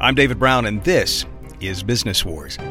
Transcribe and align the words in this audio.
I'm 0.00 0.14
David 0.14 0.38
Brown, 0.38 0.64
and 0.64 0.84
this 0.84 1.26
is 1.58 1.82
Business 1.82 2.24
Wars. 2.24 2.56
The 2.56 2.64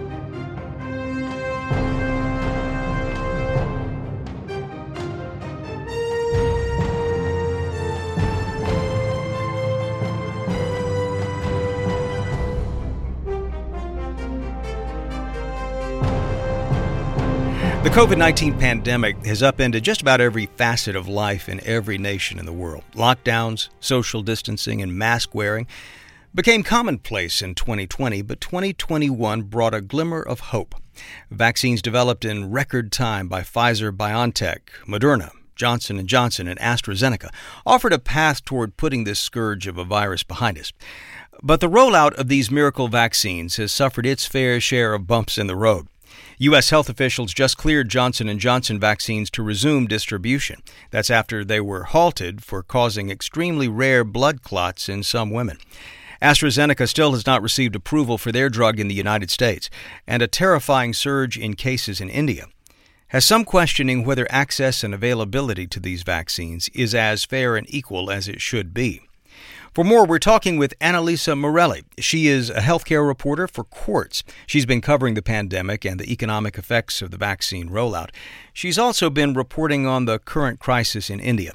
COVID 17.94 18.18
19 18.18 18.57
pandemic 18.57 19.25
has 19.25 19.44
upended 19.44 19.84
just 19.84 20.01
about 20.01 20.21
every 20.21 20.46
facet 20.46 20.96
of 20.96 21.09
life 21.09 21.50
in 21.50 21.59
every 21.65 21.98
nation 21.98 22.39
in 22.39 22.46
the 22.46 22.54
world. 22.54 22.86
Lockdowns, 22.93 23.68
social 23.82 24.21
distancing, 24.21 24.82
and 24.82 24.98
mask 24.98 25.36
wearing 25.36 25.68
became 26.37 26.61
commonplace 26.61 27.41
in 27.41 27.55
2020, 27.55 28.21
but 28.21 28.39
2021 28.39 29.41
brought 29.41 29.73
a 29.73 29.82
glimmer 29.82 30.21
of 30.21 30.39
hope. 30.39 30.75
Vaccines 31.32 31.82
developed 31.82 32.23
in 32.23 32.52
record 32.52 32.91
time 32.91 33.28
by 33.28 33.41
Pfizer 33.41 33.91
BioNTech, 33.91 34.59
Moderna, 34.86 35.31
Johnson 35.55 36.05
& 36.05 36.08
Johnson, 36.08 36.47
and 36.47 36.59
AstraZeneca 36.59 37.33
offered 37.66 37.92
a 37.92 37.97
path 37.97 38.45
toward 38.45 38.78
putting 38.78 39.03
this 39.03 39.19
scourge 39.19 39.66
of 39.66 39.80
a 39.80 39.83
virus 39.83 40.22
behind 40.22 40.59
us. 40.59 40.72
But 41.42 41.59
the 41.59 41.69
rollout 41.69 42.14
of 42.14 42.28
these 42.28 42.52
miracle 42.52 42.88
vaccines 42.88 43.56
has 43.56 43.72
suffered 43.72 44.06
its 44.06 44.28
fair 44.28 44.61
share 44.61 44.94
of 44.94 45.08
bumps 45.08 45.39
in 45.39 45.47
the 45.47 45.56
road. 45.56 45.88
U.S. 46.38 46.69
health 46.69 46.88
officials 46.88 47.33
just 47.33 47.58
cleared 47.58 47.89
Johnson 47.89 48.38
& 48.38 48.39
Johnson 48.39 48.80
vaccines 48.80 49.31
to 49.31 49.42
resume 49.42 49.88
distribution. 49.88 50.61
That's 50.92 51.09
after 51.09 51.44
they 51.44 51.59
were 51.59 51.86
halted 51.86 52.44
for 52.44 52.62
causing 52.62 53.09
extremely 53.09 53.67
rare 53.67 54.03
blood 54.03 54.44
clots 54.44 54.88
in 54.88 55.02
some 55.02 55.31
women. 55.31 55.58
AstraZeneca 56.22 56.88
still 56.88 57.14
has 57.14 57.26
not 57.26 57.42
received 57.42 57.76
approval 57.76 58.18
for 58.18 58.32
their 58.32 58.50
drug 58.50 58.80
in 58.80 58.88
the 58.88 58.96
United 58.96 59.30
States, 59.30 59.70
and 60.06 60.22
a 60.22 60.28
terrifying 60.28 60.94
surge 60.94 61.38
in 61.38 61.56
cases 61.56 62.02
in 62.02 62.09
India 62.09 62.46
has 63.09 63.26
some 63.26 63.46
questioning 63.46 64.04
whether 64.04 64.28
access 64.30 64.84
and 64.84 64.94
availability 64.94 65.66
to 65.68 65.80
these 65.80 66.04
vaccines 66.04 66.70
is 66.70 66.94
as 66.94 67.24
fair 67.24 67.56
and 67.56 67.66
equal 67.74 68.12
as 68.12 68.28
it 68.28 68.42
should 68.42 68.74
be. 68.74 69.02
For 69.74 69.84
more, 69.84 70.06
we're 70.06 70.20
talking 70.20 70.58
with 70.58 70.78
Annalisa 70.80 71.38
Merelli. 71.40 71.84
She 72.00 72.28
is 72.28 72.50
a 72.50 72.62
healthcare 72.62 73.06
reporter 73.08 73.48
for 73.48 73.64
Quartz. 73.64 74.24
She's 74.48 74.66
been 74.66 74.81
covering 74.81 75.14
the 75.14 75.22
pandemic 75.22 75.86
and 75.86 76.00
the 76.00 76.12
economic 76.12 76.58
effects 76.58 77.02
of 77.02 77.12
the 77.12 77.18
vaccine 77.18 77.70
rollout. 77.70 78.09
She's 78.54 78.80
also 78.80 79.09
been 79.09 79.34
reporting 79.34 79.86
on 79.86 80.06
the 80.06 80.20
current 80.20 80.59
crisis 80.59 81.09
in 81.09 81.20
India. 81.20 81.54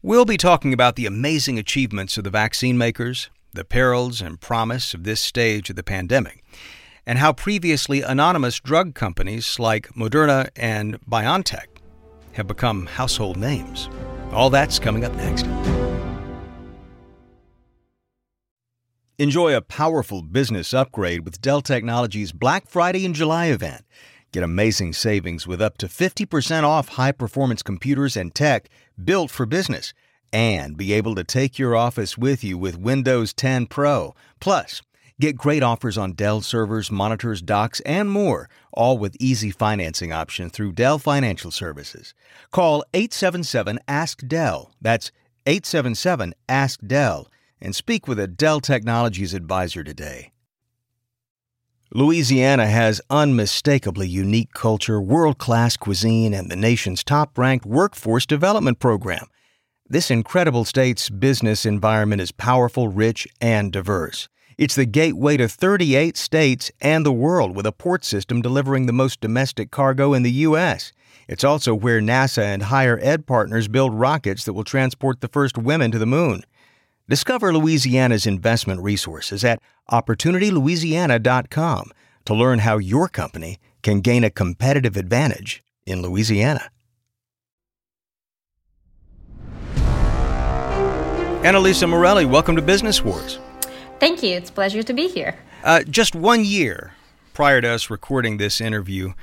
We'll 0.00 0.24
be 0.24 0.36
talking 0.36 0.72
about 0.72 0.96
the 0.96 1.06
amazing 1.06 1.58
achievements 1.58 2.16
of 2.16 2.24
the 2.24 2.30
vaccine 2.30 2.78
makers, 2.78 3.28
the 3.52 3.64
perils 3.64 4.20
and 4.20 4.40
promise 4.40 4.94
of 4.94 5.04
this 5.04 5.20
stage 5.20 5.70
of 5.70 5.76
the 5.76 5.82
pandemic, 5.82 6.42
and 7.06 7.18
how 7.18 7.32
previously 7.32 8.02
anonymous 8.02 8.60
drug 8.60 8.94
companies 8.94 9.58
like 9.58 9.88
Moderna 9.94 10.48
and 10.56 11.00
BioNTech 11.02 11.66
have 12.32 12.46
become 12.46 12.86
household 12.86 13.36
names. 13.36 13.88
All 14.32 14.50
that's 14.50 14.78
coming 14.78 15.04
up 15.04 15.14
next. 15.14 15.46
Enjoy 19.18 19.54
a 19.54 19.60
powerful 19.60 20.22
business 20.22 20.72
upgrade 20.72 21.26
with 21.26 21.42
Dell 21.42 21.60
Technologies 21.60 22.32
Black 22.32 22.66
Friday 22.66 23.04
and 23.04 23.14
July 23.14 23.46
event. 23.46 23.84
Get 24.32 24.42
amazing 24.42 24.92
savings 24.94 25.46
with 25.46 25.60
up 25.60 25.76
to 25.78 25.88
50% 25.88 26.62
off 26.62 26.88
high 26.90 27.12
performance 27.12 27.62
computers 27.62 28.16
and 28.16 28.34
tech 28.34 28.70
built 29.04 29.30
for 29.30 29.44
business 29.44 29.92
and 30.32 30.76
be 30.76 30.92
able 30.92 31.14
to 31.14 31.24
take 31.24 31.58
your 31.58 31.74
office 31.76 32.16
with 32.16 32.42
you 32.44 32.56
with 32.58 32.78
Windows 32.78 33.32
10 33.32 33.66
Pro. 33.66 34.14
Plus, 34.40 34.82
get 35.20 35.36
great 35.36 35.62
offers 35.62 35.98
on 35.98 36.12
Dell 36.12 36.40
servers, 36.40 36.90
monitors, 36.90 37.42
docks, 37.42 37.80
and 37.80 38.10
more, 38.10 38.48
all 38.72 38.98
with 38.98 39.16
easy 39.20 39.50
financing 39.50 40.12
option 40.12 40.50
through 40.50 40.72
Dell 40.72 40.98
Financial 40.98 41.50
Services. 41.50 42.14
Call 42.50 42.84
877 42.94 43.80
Ask 43.88 44.26
Dell. 44.26 44.72
That's 44.80 45.10
877 45.46 46.34
Ask 46.48 46.80
Dell 46.86 47.28
and 47.60 47.74
speak 47.74 48.08
with 48.08 48.18
a 48.18 48.26
Dell 48.26 48.60
Technologies 48.60 49.34
advisor 49.34 49.84
today. 49.84 50.32
Louisiana 51.92 52.66
has 52.66 53.00
unmistakably 53.10 54.06
unique 54.06 54.52
culture, 54.52 55.00
world 55.00 55.38
class 55.38 55.76
cuisine, 55.76 56.32
and 56.32 56.48
the 56.48 56.56
nation's 56.56 57.02
top 57.02 57.36
ranked 57.36 57.66
workforce 57.66 58.26
development 58.26 58.78
program. 58.78 59.26
This 59.92 60.08
incredible 60.08 60.64
state's 60.64 61.10
business 61.10 61.66
environment 61.66 62.22
is 62.22 62.30
powerful, 62.30 62.86
rich, 62.86 63.26
and 63.40 63.72
diverse. 63.72 64.28
It's 64.56 64.76
the 64.76 64.86
gateway 64.86 65.36
to 65.36 65.48
38 65.48 66.16
states 66.16 66.70
and 66.80 67.04
the 67.04 67.10
world 67.10 67.56
with 67.56 67.66
a 67.66 67.72
port 67.72 68.04
system 68.04 68.40
delivering 68.40 68.86
the 68.86 68.92
most 68.92 69.20
domestic 69.20 69.72
cargo 69.72 70.14
in 70.14 70.22
the 70.22 70.30
U.S. 70.46 70.92
It's 71.26 71.42
also 71.42 71.74
where 71.74 72.00
NASA 72.00 72.44
and 72.44 72.62
higher 72.62 73.00
ed 73.02 73.26
partners 73.26 73.66
build 73.66 73.92
rockets 73.92 74.44
that 74.44 74.52
will 74.52 74.62
transport 74.62 75.22
the 75.22 75.26
first 75.26 75.58
women 75.58 75.90
to 75.90 75.98
the 75.98 76.06
moon. 76.06 76.44
Discover 77.08 77.52
Louisiana's 77.52 78.26
investment 78.26 78.82
resources 78.82 79.42
at 79.42 79.60
OpportunityLouisiana.com 79.90 81.90
to 82.26 82.34
learn 82.34 82.60
how 82.60 82.78
your 82.78 83.08
company 83.08 83.58
can 83.82 84.02
gain 84.02 84.22
a 84.22 84.30
competitive 84.30 84.96
advantage 84.96 85.64
in 85.84 86.00
Louisiana. 86.00 86.70
Annalisa 91.42 91.88
Merelli, 91.88 92.28
welcome 92.28 92.54
to 92.54 92.60
Business 92.60 93.02
Wars. 93.02 93.38
Thank 93.98 94.22
you. 94.22 94.36
It's 94.36 94.50
a 94.50 94.52
pleasure 94.52 94.82
to 94.82 94.92
be 94.92 95.08
here. 95.08 95.38
Uh, 95.64 95.82
just 95.84 96.14
one 96.14 96.44
year 96.44 96.92
prior 97.32 97.62
to 97.62 97.68
us 97.68 97.88
recording 97.88 98.36
this 98.36 98.60
interview, 98.60 99.14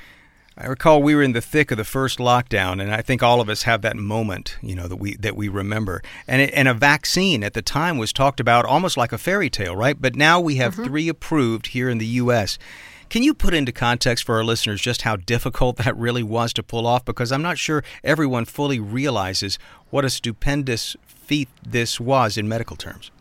I 0.58 0.66
recall 0.66 1.04
we 1.04 1.14
were 1.14 1.22
in 1.22 1.34
the 1.34 1.42
thick 1.42 1.70
of 1.70 1.78
the 1.78 1.84
first 1.84 2.18
lockdown, 2.18 2.82
and 2.82 2.92
I 2.92 3.04
think 3.04 3.22
all 3.22 3.40
of 3.40 3.50
us 3.50 3.64
have 3.64 3.84
that 3.84 3.96
moment, 3.96 4.58
you 4.64 4.76
know, 4.76 4.88
that 4.88 4.96
we 4.96 5.16
that 5.18 5.36
we 5.36 5.48
remember. 5.48 6.02
And 6.28 6.42
it, 6.42 6.52
and 6.56 6.68
a 6.68 6.74
vaccine 6.74 7.44
at 7.44 7.54
the 7.54 7.62
time 7.62 8.00
was 8.00 8.12
talked 8.12 8.40
about 8.40 8.66
almost 8.66 8.98
like 8.98 9.12
a 9.12 9.20
fairy 9.20 9.52
tale, 9.52 9.76
right? 9.76 10.02
But 10.02 10.16
now 10.16 10.40
we 10.40 10.56
have 10.56 10.74
mm-hmm. 10.74 10.86
three 10.86 11.10
approved 11.10 11.68
here 11.68 11.88
in 11.88 12.00
the 12.00 12.08
U.S. 12.08 12.58
Can 13.10 13.24
you 13.24 13.34
put 13.34 13.54
into 13.54 13.72
context 13.72 14.26
for 14.26 14.36
our 14.36 14.44
listeners 14.44 14.82
just 14.82 15.04
how 15.04 15.16
difficult 15.16 15.78
that 15.78 15.96
really 15.96 16.24
was 16.24 16.52
to 16.54 16.64
pull 16.64 16.86
off? 16.86 17.06
Because 17.06 17.32
I'm 17.32 17.42
not 17.42 17.58
sure 17.58 17.82
everyone 18.04 18.44
fully 18.44 18.82
realizes 18.82 19.58
what 19.90 20.04
a 20.04 20.10
stupendous 20.10 20.98
feat 21.06 21.48
this 21.66 22.02
was 22.02 22.38
in 22.38 22.50
medical 22.50 22.76
terms. 22.76 23.12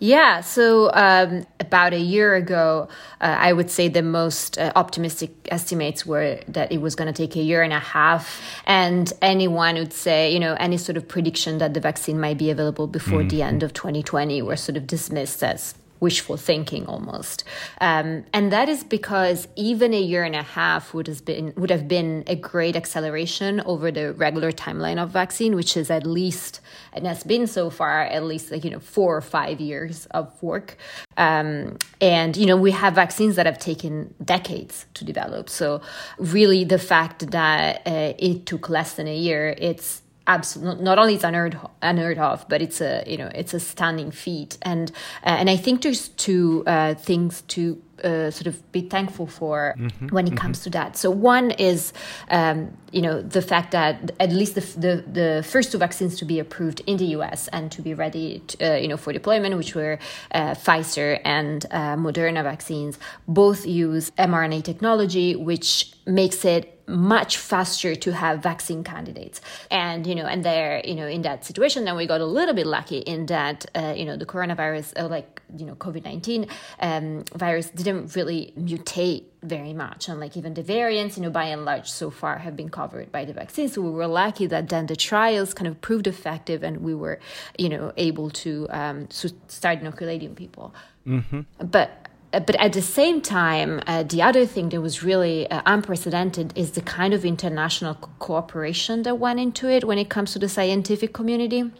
Yeah, 0.00 0.40
so 0.40 0.90
um, 0.92 1.46
about 1.60 1.92
a 1.92 1.98
year 1.98 2.34
ago, 2.34 2.88
uh, 3.20 3.36
I 3.38 3.52
would 3.52 3.70
say 3.70 3.86
the 3.86 4.02
most 4.02 4.58
uh, 4.58 4.72
optimistic 4.74 5.30
estimates 5.48 6.04
were 6.04 6.40
that 6.48 6.72
it 6.72 6.78
was 6.78 6.96
going 6.96 7.06
to 7.06 7.16
take 7.16 7.36
a 7.36 7.42
year 7.42 7.62
and 7.62 7.72
a 7.72 7.78
half. 7.78 8.42
And 8.66 9.12
anyone 9.22 9.76
would 9.76 9.92
say, 9.92 10.32
you 10.32 10.40
know, 10.40 10.54
any 10.58 10.76
sort 10.76 10.96
of 10.96 11.06
prediction 11.06 11.58
that 11.58 11.72
the 11.72 11.80
vaccine 11.80 12.20
might 12.20 12.38
be 12.38 12.50
available 12.50 12.88
before 12.88 13.20
mm-hmm. 13.20 13.28
the 13.28 13.42
end 13.42 13.62
of 13.62 13.72
2020 13.72 14.42
were 14.42 14.56
sort 14.56 14.76
of 14.76 14.88
dismissed 14.88 15.44
as 15.44 15.74
wishful 16.00 16.36
thinking 16.36 16.86
almost. 16.86 17.44
Um, 17.80 18.24
and 18.32 18.52
that 18.52 18.68
is 18.68 18.84
because 18.84 19.48
even 19.56 19.94
a 19.94 20.00
year 20.00 20.24
and 20.24 20.34
a 20.34 20.42
half 20.42 20.92
would 20.94 21.06
have 21.06 21.24
been 21.24 21.52
would 21.56 21.70
have 21.70 21.88
been 21.88 22.24
a 22.26 22.36
great 22.36 22.76
acceleration 22.76 23.60
over 23.62 23.90
the 23.90 24.12
regular 24.14 24.52
timeline 24.52 25.02
of 25.02 25.10
vaccine, 25.10 25.54
which 25.54 25.76
is 25.76 25.90
at 25.90 26.06
least 26.06 26.60
and 26.92 27.06
has 27.06 27.24
been 27.24 27.46
so 27.46 27.70
far 27.70 28.02
at 28.02 28.22
least 28.24 28.50
like 28.50 28.64
you 28.64 28.70
know 28.70 28.80
four 28.80 29.16
or 29.16 29.20
five 29.22 29.60
years 29.60 30.06
of 30.06 30.42
work. 30.42 30.76
Um, 31.16 31.78
and 32.00 32.36
you 32.36 32.46
know 32.46 32.56
we 32.56 32.72
have 32.72 32.94
vaccines 32.94 33.36
that 33.36 33.46
have 33.46 33.58
taken 33.58 34.14
decades 34.24 34.86
to 34.94 35.04
develop. 35.04 35.48
So 35.48 35.80
really, 36.18 36.64
the 36.64 36.78
fact 36.78 37.30
that 37.30 37.82
uh, 37.86 38.14
it 38.18 38.46
took 38.46 38.68
less 38.68 38.94
than 38.94 39.08
a 39.08 39.16
year, 39.16 39.54
it's 39.58 40.02
absolutely 40.26 40.84
not 40.84 40.98
only 40.98 41.14
it's 41.14 41.24
unheard 41.24 41.58
unheard 41.82 42.18
of, 42.18 42.48
but 42.48 42.62
it's 42.62 42.80
a 42.80 43.04
you 43.06 43.16
know 43.16 43.30
it's 43.34 43.54
a 43.54 43.60
stunning 43.60 44.10
feat, 44.10 44.58
and 44.62 44.90
uh, 45.24 45.36
and 45.38 45.50
I 45.50 45.56
think 45.56 45.82
there's 45.82 46.08
two 46.08 46.64
uh, 46.66 46.94
things 46.94 47.42
to 47.42 47.82
uh, 48.02 48.30
sort 48.30 48.46
of 48.46 48.72
be 48.72 48.82
thankful 48.82 49.26
for 49.26 49.74
mm-hmm, 49.78 50.08
when 50.08 50.26
it 50.26 50.30
mm-hmm. 50.30 50.38
comes 50.38 50.62
to 50.62 50.70
that. 50.70 50.96
So 50.96 51.10
one 51.10 51.52
is, 51.52 51.92
um, 52.28 52.76
you 52.92 53.00
know, 53.00 53.22
the 53.22 53.40
fact 53.40 53.70
that 53.72 54.10
at 54.20 54.30
least 54.30 54.56
the, 54.56 54.60
the, 54.60 55.04
the 55.06 55.44
first 55.46 55.72
two 55.72 55.78
vaccines 55.78 56.16
to 56.18 56.24
be 56.24 56.38
approved 56.38 56.80
in 56.86 56.96
the 56.96 57.06
U.S. 57.16 57.48
and 57.48 57.70
to 57.72 57.82
be 57.82 57.94
ready, 57.94 58.42
to, 58.48 58.74
uh, 58.74 58.76
you 58.76 58.88
know, 58.88 58.96
for 58.96 59.12
deployment, 59.12 59.56
which 59.56 59.74
were 59.74 59.98
uh, 60.32 60.54
Pfizer 60.54 61.20
and 61.24 61.64
uh, 61.70 61.96
Moderna 61.96 62.42
vaccines, 62.42 62.98
both 63.28 63.66
use 63.66 64.10
mRNA 64.12 64.64
technology, 64.64 65.36
which 65.36 65.92
makes 66.06 66.44
it 66.44 66.73
much 66.86 67.36
faster 67.36 67.94
to 67.94 68.12
have 68.12 68.42
vaccine 68.42 68.84
candidates 68.84 69.40
and 69.70 70.06
you 70.06 70.14
know 70.14 70.26
and 70.26 70.44
they're 70.44 70.82
you 70.84 70.94
know 70.94 71.06
in 71.06 71.22
that 71.22 71.44
situation 71.44 71.84
then 71.84 71.96
we 71.96 72.06
got 72.06 72.20
a 72.20 72.26
little 72.26 72.54
bit 72.54 72.66
lucky 72.66 72.98
in 72.98 73.26
that 73.26 73.64
uh, 73.74 73.94
you 73.96 74.04
know 74.04 74.16
the 74.16 74.26
coronavirus 74.26 74.92
uh, 75.00 75.08
like 75.08 75.40
you 75.56 75.64
know 75.64 75.74
COVID 75.74 76.04
nineteen 76.04 76.46
um, 76.80 77.24
virus 77.34 77.70
didn't 77.70 78.14
really 78.14 78.52
mutate 78.58 79.24
very 79.44 79.72
much, 79.72 80.08
and 80.08 80.18
like 80.18 80.36
even 80.36 80.54
the 80.54 80.62
variants, 80.62 81.16
you 81.16 81.22
know, 81.22 81.30
by 81.30 81.44
and 81.44 81.64
large, 81.64 81.90
so 81.90 82.10
far 82.10 82.38
have 82.38 82.56
been 82.56 82.70
covered 82.70 83.12
by 83.12 83.24
the 83.24 83.32
vaccine. 83.32 83.68
So 83.68 83.82
we 83.82 83.90
were 83.90 84.06
lucky 84.06 84.46
that 84.46 84.68
then 84.68 84.86
the 84.86 84.96
trials 84.96 85.54
kind 85.54 85.68
of 85.68 85.80
proved 85.80 86.06
effective, 86.06 86.62
and 86.62 86.78
we 86.78 86.94
were, 86.94 87.20
you 87.58 87.68
know, 87.68 87.92
able 87.96 88.30
to 88.30 88.66
um, 88.70 89.08
start 89.10 89.80
inoculating 89.80 90.34
people. 90.34 90.74
Mm-hmm. 91.06 91.42
But 91.58 92.03
but 92.40 92.56
at 92.56 92.72
the 92.72 92.82
same 92.82 93.20
time, 93.20 93.80
uh, 93.86 94.02
the 94.02 94.22
other 94.22 94.46
thing 94.46 94.68
that 94.70 94.80
was 94.80 95.02
really 95.02 95.50
uh, 95.50 95.62
unprecedented 95.66 96.52
is 96.56 96.72
the 96.72 96.80
kind 96.80 97.14
of 97.14 97.24
international 97.24 97.94
co- 97.94 98.10
cooperation 98.18 99.02
that 99.02 99.18
went 99.18 99.40
into 99.40 99.68
it 99.68 99.84
when 99.84 99.98
it 99.98 100.08
comes 100.08 100.32
to 100.32 100.38
the 100.38 100.48
scientific 100.48 101.12
community. 101.12 101.70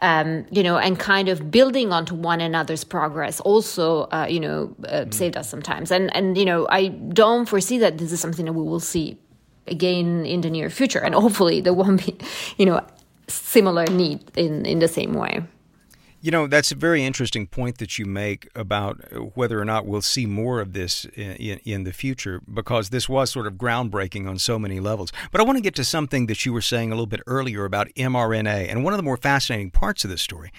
Um, 0.00 0.44
you 0.50 0.62
know, 0.62 0.76
and 0.76 0.98
kind 0.98 1.28
of 1.28 1.50
building 1.50 1.92
onto 1.92 2.14
one 2.14 2.40
another's 2.40 2.84
progress 2.84 3.40
also, 3.40 4.02
uh, 4.12 4.26
you 4.28 4.40
know, 4.40 4.74
uh, 4.86 5.04
mm. 5.04 5.14
saved 5.14 5.36
us 5.36 5.48
sometimes. 5.48 5.90
And 5.90 6.14
and 6.14 6.36
you 6.36 6.44
know, 6.44 6.66
I 6.68 6.88
don't 6.88 7.48
foresee 7.48 7.78
that 7.78 7.98
this 7.98 8.12
is 8.12 8.20
something 8.20 8.44
that 8.46 8.52
we 8.52 8.62
will 8.62 8.80
see 8.80 9.18
again 9.66 10.26
in 10.26 10.40
the 10.42 10.50
near 10.50 10.68
future, 10.70 10.98
and 10.98 11.14
hopefully 11.14 11.60
there 11.60 11.74
won't 11.74 12.04
be, 12.04 12.18
you 12.58 12.66
know, 12.66 12.80
similar 13.28 13.86
need 13.86 14.20
in 14.36 14.66
in 14.66 14.78
the 14.78 14.88
same 14.88 15.14
way. 15.14 15.42
You 16.24 16.30
know, 16.30 16.46
that's 16.46 16.70
a 16.70 16.76
very 16.76 17.04
interesting 17.04 17.48
point 17.48 17.78
that 17.78 17.98
you 17.98 18.06
make 18.06 18.48
about 18.54 19.00
uh, 19.12 19.18
whether 19.34 19.60
or 19.60 19.64
not 19.64 19.86
we'll 19.86 20.02
see 20.02 20.24
more 20.24 20.60
of 20.60 20.72
this 20.72 21.04
in, 21.16 21.32
in, 21.32 21.58
in, 21.64 21.82
the 21.82 21.92
future, 21.92 22.40
because 22.40 22.90
this 22.90 23.08
was 23.08 23.28
sort 23.28 23.48
of 23.48 23.54
groundbreaking 23.54 24.28
on 24.28 24.38
so 24.38 24.56
many 24.56 24.78
levels. 24.78 25.12
But 25.32 25.40
I 25.40 25.44
want 25.44 25.58
to 25.58 25.62
get 25.62 25.74
to 25.74 25.84
something 25.84 26.26
that 26.26 26.46
you 26.46 26.52
were 26.52 26.60
saying 26.60 26.92
a 26.92 26.94
little 26.94 27.06
bit 27.06 27.22
earlier 27.26 27.64
about 27.64 27.88
mRNA. 27.96 28.70
And 28.70 28.84
one 28.84 28.92
of 28.92 28.98
the 28.98 29.02
more 29.02 29.16
fascinating 29.16 29.72
parts 29.72 30.04
of 30.04 30.10
this 30.10 30.22
story 30.22 30.52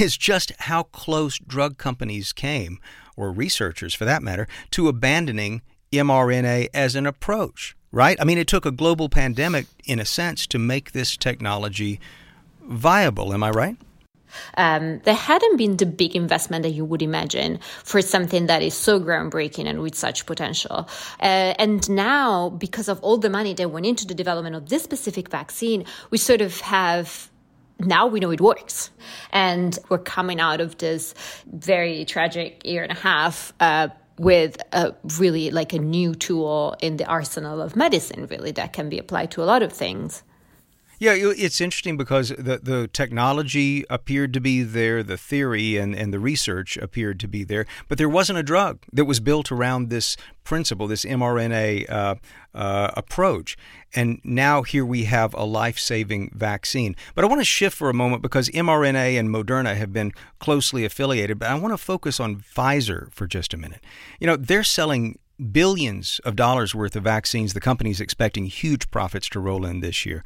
is 0.00 0.18
just 0.18 0.52
how 0.58 0.82
close 0.82 1.38
drug 1.38 1.78
companies 1.78 2.34
came, 2.34 2.78
or 3.16 3.32
researchers 3.32 3.94
for 3.94 4.04
that 4.04 4.22
matter, 4.22 4.46
to 4.72 4.88
abandoning 4.88 5.62
mRNA 5.90 6.68
as 6.74 6.94
an 6.96 7.06
approach, 7.06 7.74
right? 7.92 8.20
I 8.20 8.24
mean, 8.24 8.36
it 8.36 8.46
took 8.46 8.66
a 8.66 8.70
global 8.70 9.08
pandemic, 9.08 9.68
in 9.86 9.98
a 9.98 10.04
sense, 10.04 10.46
to 10.48 10.58
make 10.58 10.92
this 10.92 11.16
technology 11.16 11.98
viable. 12.60 13.32
Am 13.32 13.42
I 13.42 13.50
right? 13.50 13.76
Um, 14.56 15.00
there 15.04 15.14
hadn't 15.14 15.56
been 15.56 15.76
the 15.76 15.86
big 15.86 16.14
investment 16.16 16.62
that 16.62 16.70
you 16.70 16.84
would 16.84 17.02
imagine 17.02 17.58
for 17.84 18.02
something 18.02 18.46
that 18.46 18.62
is 18.62 18.74
so 18.74 19.00
groundbreaking 19.00 19.66
and 19.68 19.80
with 19.80 19.94
such 19.94 20.26
potential. 20.26 20.88
Uh, 21.20 21.54
and 21.58 21.88
now, 21.90 22.50
because 22.50 22.88
of 22.88 23.00
all 23.00 23.18
the 23.18 23.30
money 23.30 23.54
that 23.54 23.70
went 23.70 23.86
into 23.86 24.06
the 24.06 24.14
development 24.14 24.56
of 24.56 24.68
this 24.68 24.82
specific 24.82 25.28
vaccine, 25.28 25.84
we 26.10 26.18
sort 26.18 26.40
of 26.40 26.60
have 26.60 27.30
now 27.78 28.06
we 28.06 28.20
know 28.20 28.30
it 28.30 28.40
works. 28.40 28.90
And 29.32 29.78
we're 29.88 29.98
coming 29.98 30.40
out 30.40 30.60
of 30.60 30.78
this 30.78 31.14
very 31.52 32.04
tragic 32.04 32.64
year 32.64 32.82
and 32.82 32.92
a 32.92 32.96
half. 32.96 33.52
Uh, 33.60 33.88
with 34.18 34.58
a 34.72 34.94
really 35.18 35.50
like 35.50 35.72
a 35.72 35.78
new 35.78 36.14
tool 36.14 36.76
in 36.80 36.96
the 36.98 37.06
arsenal 37.06 37.60
of 37.60 37.74
medicine, 37.74 38.26
really, 38.26 38.52
that 38.52 38.72
can 38.72 38.88
be 38.88 38.98
applied 38.98 39.30
to 39.32 39.42
a 39.42 39.46
lot 39.46 39.62
of 39.62 39.72
things. 39.72 40.22
Yeah, 41.02 41.14
it's 41.16 41.60
interesting 41.60 41.96
because 41.96 42.28
the 42.28 42.60
the 42.62 42.86
technology 42.86 43.84
appeared 43.90 44.32
to 44.34 44.40
be 44.40 44.62
there, 44.62 45.02
the 45.02 45.16
theory 45.16 45.76
and, 45.76 45.96
and 45.96 46.14
the 46.14 46.20
research 46.20 46.76
appeared 46.76 47.18
to 47.18 47.26
be 47.26 47.42
there, 47.42 47.66
but 47.88 47.98
there 47.98 48.08
wasn't 48.08 48.38
a 48.38 48.42
drug 48.44 48.78
that 48.92 49.04
was 49.04 49.18
built 49.18 49.50
around 49.50 49.90
this 49.90 50.16
principle, 50.44 50.86
this 50.86 51.04
mRNA 51.04 51.90
uh, 51.90 52.14
uh, 52.54 52.92
approach. 52.96 53.56
And 53.96 54.20
now 54.22 54.62
here 54.62 54.86
we 54.86 55.02
have 55.06 55.34
a 55.34 55.42
life 55.42 55.76
saving 55.76 56.30
vaccine. 56.36 56.94
But 57.16 57.24
I 57.24 57.26
want 57.26 57.40
to 57.40 57.44
shift 57.44 57.76
for 57.76 57.90
a 57.90 57.94
moment 57.94 58.22
because 58.22 58.48
mRNA 58.50 59.18
and 59.18 59.28
Moderna 59.28 59.74
have 59.74 59.92
been 59.92 60.12
closely 60.38 60.84
affiliated, 60.84 61.40
but 61.40 61.48
I 61.48 61.56
want 61.56 61.72
to 61.72 61.78
focus 61.78 62.20
on 62.20 62.36
Pfizer 62.36 63.12
for 63.12 63.26
just 63.26 63.52
a 63.52 63.56
minute. 63.56 63.80
You 64.20 64.28
know, 64.28 64.36
they're 64.36 64.62
selling 64.62 65.18
billions 65.42 66.20
of 66.24 66.36
dollars 66.36 66.74
worth 66.74 66.96
of 66.96 67.04
vaccines. 67.04 67.52
The 67.52 67.60
company's 67.60 68.00
expecting 68.00 68.46
huge 68.46 68.90
profits 68.90 69.28
to 69.30 69.40
roll 69.40 69.64
in 69.64 69.80
this 69.80 70.06
year. 70.06 70.22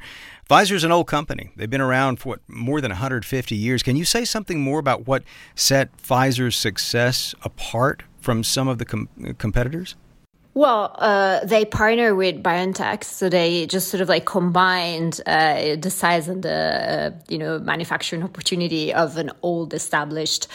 Pfizer's 0.49 0.83
an 0.83 0.91
old 0.91 1.07
company. 1.07 1.51
They've 1.55 1.69
been 1.69 1.81
around 1.81 2.19
for 2.19 2.29
what, 2.29 2.39
more 2.47 2.81
than 2.81 2.91
150 2.91 3.55
years. 3.55 3.83
Can 3.83 3.95
you 3.95 4.05
say 4.05 4.25
something 4.25 4.61
more 4.61 4.79
about 4.79 5.07
what 5.07 5.23
set 5.55 5.95
Pfizer's 5.97 6.55
success 6.55 7.35
apart 7.43 8.03
from 8.19 8.43
some 8.43 8.67
of 8.67 8.77
the 8.77 8.85
com- 8.85 9.09
competitors? 9.37 9.95
Well, 10.57 10.95
uh, 10.97 11.45
they 11.45 11.65
partner 11.65 12.15
with 12.15 12.41
BioNTech, 12.41 13.03
so 13.03 13.29
they 13.29 13.67
just 13.67 13.89
sort 13.89 14.01
of 14.01 14.09
like 14.09 14.25
combined 14.25 15.21
uh, 15.27 15.75
the 15.75 15.91
size 15.91 16.27
and 16.27 16.41
the 16.41 16.51
uh, 16.51 17.11
you 17.29 17.37
know 17.37 17.59
manufacturing 17.59 18.23
opportunity 18.23 18.91
of 18.91 19.17
an 19.17 19.29
old 19.43 19.75
established 19.75 20.47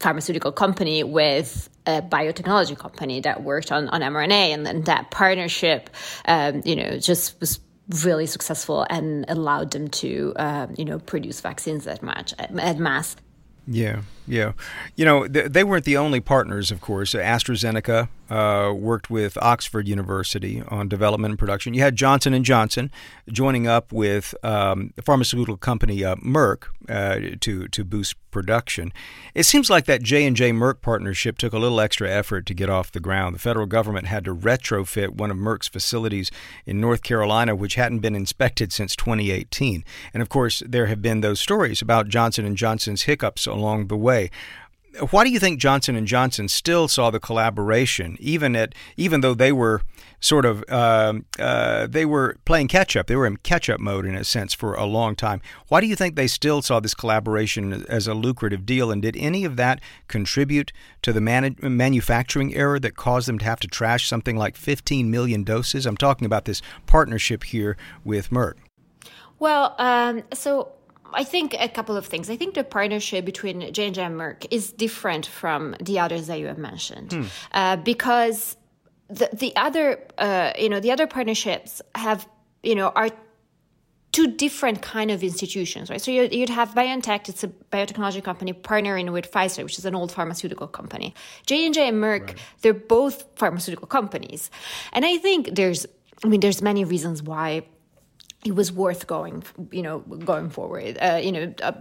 pharmaceutical 0.00 0.52
company 0.52 1.02
with 1.04 1.68
a 1.86 2.02
biotechnology 2.02 2.78
company 2.78 3.20
that 3.20 3.42
worked 3.42 3.70
on, 3.72 3.88
on 3.88 4.00
mRNA. 4.00 4.54
And 4.54 4.66
then 4.66 4.82
that 4.82 5.10
partnership, 5.10 5.90
um, 6.26 6.62
you 6.64 6.76
know, 6.76 6.98
just 6.98 7.38
was 7.40 7.60
really 8.02 8.26
successful 8.26 8.86
and 8.88 9.26
allowed 9.28 9.70
them 9.72 9.88
to, 9.88 10.32
um, 10.36 10.74
you 10.78 10.84
know, 10.84 10.98
produce 10.98 11.40
vaccines 11.40 11.86
at, 11.86 12.02
much, 12.02 12.34
at 12.38 12.78
mass. 12.78 13.16
Yeah, 13.66 14.02
yeah. 14.26 14.52
You 14.96 15.04
know, 15.04 15.26
th- 15.28 15.52
they 15.52 15.64
weren't 15.64 15.84
the 15.84 15.96
only 15.96 16.20
partners, 16.20 16.70
of 16.70 16.80
course. 16.80 17.14
AstraZeneca 17.14 18.08
uh, 18.30 18.72
worked 18.72 19.10
with 19.10 19.36
Oxford 19.42 19.86
University 19.86 20.62
on 20.68 20.88
development 20.88 21.32
and 21.32 21.38
production. 21.38 21.74
You 21.74 21.82
had 21.82 21.96
Johnson 21.96 22.32
and 22.32 22.44
Johnson 22.44 22.90
joining 23.28 23.66
up 23.66 23.92
with 23.92 24.34
um, 24.42 24.92
the 24.96 25.02
pharmaceutical 25.02 25.56
company 25.56 26.04
uh, 26.04 26.16
Merck 26.16 26.64
uh, 26.88 27.36
to 27.40 27.68
to 27.68 27.84
boost 27.84 28.16
production. 28.30 28.92
It 29.34 29.44
seems 29.44 29.70
like 29.70 29.84
that 29.84 30.02
J 30.02 30.26
and 30.26 30.36
J 30.36 30.52
Merck 30.52 30.80
partnership 30.80 31.38
took 31.38 31.52
a 31.52 31.58
little 31.58 31.80
extra 31.80 32.10
effort 32.10 32.46
to 32.46 32.54
get 32.54 32.70
off 32.70 32.90
the 32.90 33.00
ground. 33.00 33.34
The 33.34 33.40
federal 33.40 33.66
government 33.66 34.06
had 34.06 34.24
to 34.24 34.34
retrofit 34.34 35.10
one 35.10 35.30
of 35.30 35.36
Merck's 35.36 35.68
facilities 35.68 36.30
in 36.66 36.80
North 36.80 37.02
Carolina, 37.02 37.54
which 37.54 37.76
hadn't 37.76 38.00
been 38.00 38.16
inspected 38.16 38.72
since 38.72 38.96
2018. 38.96 39.84
And 40.12 40.22
of 40.22 40.28
course, 40.28 40.62
there 40.66 40.86
have 40.86 41.02
been 41.02 41.20
those 41.20 41.40
stories 41.40 41.80
about 41.82 42.08
Johnson 42.08 42.44
and 42.44 42.56
Johnson's 42.56 43.02
hiccups 43.02 43.46
along 43.46 43.86
the 43.86 43.96
way 43.96 44.13
why 45.10 45.24
do 45.24 45.30
you 45.30 45.38
think 45.38 45.58
Johnson 45.58 45.96
and 45.96 46.06
Johnson 46.06 46.48
still 46.48 46.88
saw 46.88 47.10
the 47.10 47.20
collaboration, 47.20 48.16
even 48.20 48.54
at 48.54 48.74
even 48.96 49.20
though 49.20 49.34
they 49.34 49.52
were 49.52 49.82
sort 50.20 50.44
of 50.44 50.64
uh, 50.68 51.14
uh, 51.38 51.86
they 51.86 52.04
were 52.04 52.36
playing 52.44 52.68
catch 52.68 52.96
up, 52.96 53.06
they 53.06 53.16
were 53.16 53.26
in 53.26 53.36
catch 53.38 53.68
up 53.68 53.80
mode 53.80 54.06
in 54.06 54.14
a 54.14 54.24
sense 54.24 54.54
for 54.54 54.74
a 54.74 54.84
long 54.84 55.16
time. 55.16 55.40
Why 55.68 55.80
do 55.80 55.86
you 55.86 55.96
think 55.96 56.14
they 56.14 56.26
still 56.26 56.62
saw 56.62 56.80
this 56.80 56.94
collaboration 56.94 57.84
as 57.88 58.06
a 58.06 58.14
lucrative 58.14 58.64
deal, 58.64 58.90
and 58.90 59.02
did 59.02 59.16
any 59.16 59.44
of 59.44 59.56
that 59.56 59.80
contribute 60.08 60.72
to 61.02 61.12
the 61.12 61.20
man- 61.20 61.56
manufacturing 61.60 62.54
error 62.54 62.78
that 62.78 62.96
caused 62.96 63.28
them 63.28 63.38
to 63.38 63.44
have 63.44 63.60
to 63.60 63.68
trash 63.68 64.08
something 64.08 64.36
like 64.36 64.56
15 64.56 65.10
million 65.10 65.42
doses? 65.42 65.86
I'm 65.86 65.96
talking 65.96 66.26
about 66.26 66.44
this 66.44 66.62
partnership 66.86 67.44
here 67.44 67.76
with 68.04 68.30
Merck. 68.30 68.54
Well, 69.40 69.74
um, 69.78 70.22
so 70.32 70.72
I 71.12 71.24
think 71.24 71.54
a 71.58 71.68
couple 71.68 71.96
of 71.96 72.06
things. 72.06 72.30
I 72.30 72.36
think 72.36 72.54
the 72.54 72.64
partnership 72.64 73.24
between 73.24 73.72
J&J 73.72 74.02
and 74.02 74.18
Merck 74.18 74.46
is 74.50 74.72
different 74.72 75.26
from 75.26 75.76
the 75.80 75.98
others 75.98 76.26
that 76.26 76.38
you 76.38 76.46
have 76.46 76.58
mentioned 76.58 77.12
hmm. 77.12 77.24
uh, 77.52 77.76
because 77.76 78.56
the, 79.08 79.28
the 79.32 79.54
other, 79.56 80.00
uh, 80.18 80.52
you 80.58 80.68
know, 80.68 80.80
the 80.80 80.90
other 80.90 81.06
partnerships 81.06 81.82
have, 81.94 82.26
you 82.62 82.74
know, 82.74 82.88
are 82.96 83.10
two 84.12 84.28
different 84.28 84.80
kind 84.80 85.10
of 85.10 85.24
institutions, 85.24 85.90
right? 85.90 86.00
So 86.00 86.12
you'd 86.12 86.48
have 86.48 86.70
BioNTech, 86.70 87.28
it's 87.28 87.42
a 87.42 87.48
biotechnology 87.48 88.22
company 88.22 88.52
partnering 88.52 89.12
with 89.12 89.30
Pfizer, 89.30 89.64
which 89.64 89.76
is 89.76 89.84
an 89.84 89.94
old 89.96 90.12
pharmaceutical 90.12 90.68
company. 90.68 91.14
J&J 91.46 91.88
and 91.88 91.96
Merck, 91.96 92.26
right. 92.28 92.38
they're 92.62 92.72
both 92.72 93.24
pharmaceutical 93.34 93.88
companies. 93.88 94.52
And 94.92 95.04
I 95.04 95.16
think 95.16 95.56
there's, 95.56 95.84
I 96.22 96.28
mean, 96.28 96.38
there's 96.38 96.62
many 96.62 96.84
reasons 96.84 97.24
why 97.24 97.64
it 98.44 98.54
was 98.54 98.70
worth 98.70 99.06
going, 99.06 99.42
you 99.70 99.82
know, 99.82 100.00
going 100.00 100.50
forward. 100.50 100.98
Uh, 101.00 101.20
you 101.22 101.32
know, 101.32 101.54
uh, 101.62 101.72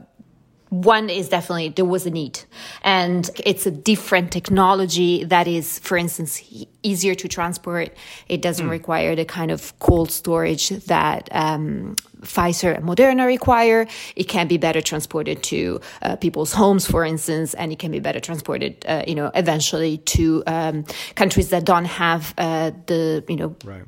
one 0.70 1.12
is 1.12 1.29
definitely 1.29 1.70
there 1.70 1.86
was 1.86 2.08
a 2.08 2.10
need, 2.10 2.39
and 2.82 3.29
it's 3.46 3.67
a 3.67 3.72
different 3.72 4.32
technology 4.32 5.24
that 5.25 5.48
is, 5.48 5.77
for 5.77 5.98
instance, 5.98 6.41
easier 6.82 7.13
to 7.13 7.27
transport. 7.27 7.96
It 8.27 8.41
doesn't 8.41 8.65
mm. 8.65 8.72
require 8.72 9.15
the 9.15 9.25
kind 9.25 9.51
of 9.51 9.77
cold 9.77 10.10
storage 10.10 10.70
that 10.70 11.29
um, 11.32 11.96
Pfizer 12.22 12.75
and 12.75 12.86
Moderna 12.86 13.27
require. 13.27 13.86
It 14.15 14.24
can 14.24 14.48
be 14.48 14.58
better 14.58 14.82
transported 14.82 15.43
to 15.43 15.79
uh, 16.01 16.15
people's 16.15 16.53
homes, 16.53 16.88
for 16.88 17.05
instance, 17.05 17.53
and 17.53 17.72
it 17.72 17.77
can 17.77 17.91
be 17.91 18.00
better 18.00 18.20
transported, 18.20 18.84
uh, 18.88 19.03
you 19.08 19.13
know, 19.13 19.29
eventually 19.36 20.00
to 20.00 20.41
um, 20.48 20.86
countries 21.13 21.50
that 21.50 21.65
don't 21.65 21.86
have 21.86 22.34
uh, 22.39 22.72
the, 22.88 23.24
you 23.29 23.36
know. 23.36 23.55
Right 23.63 23.84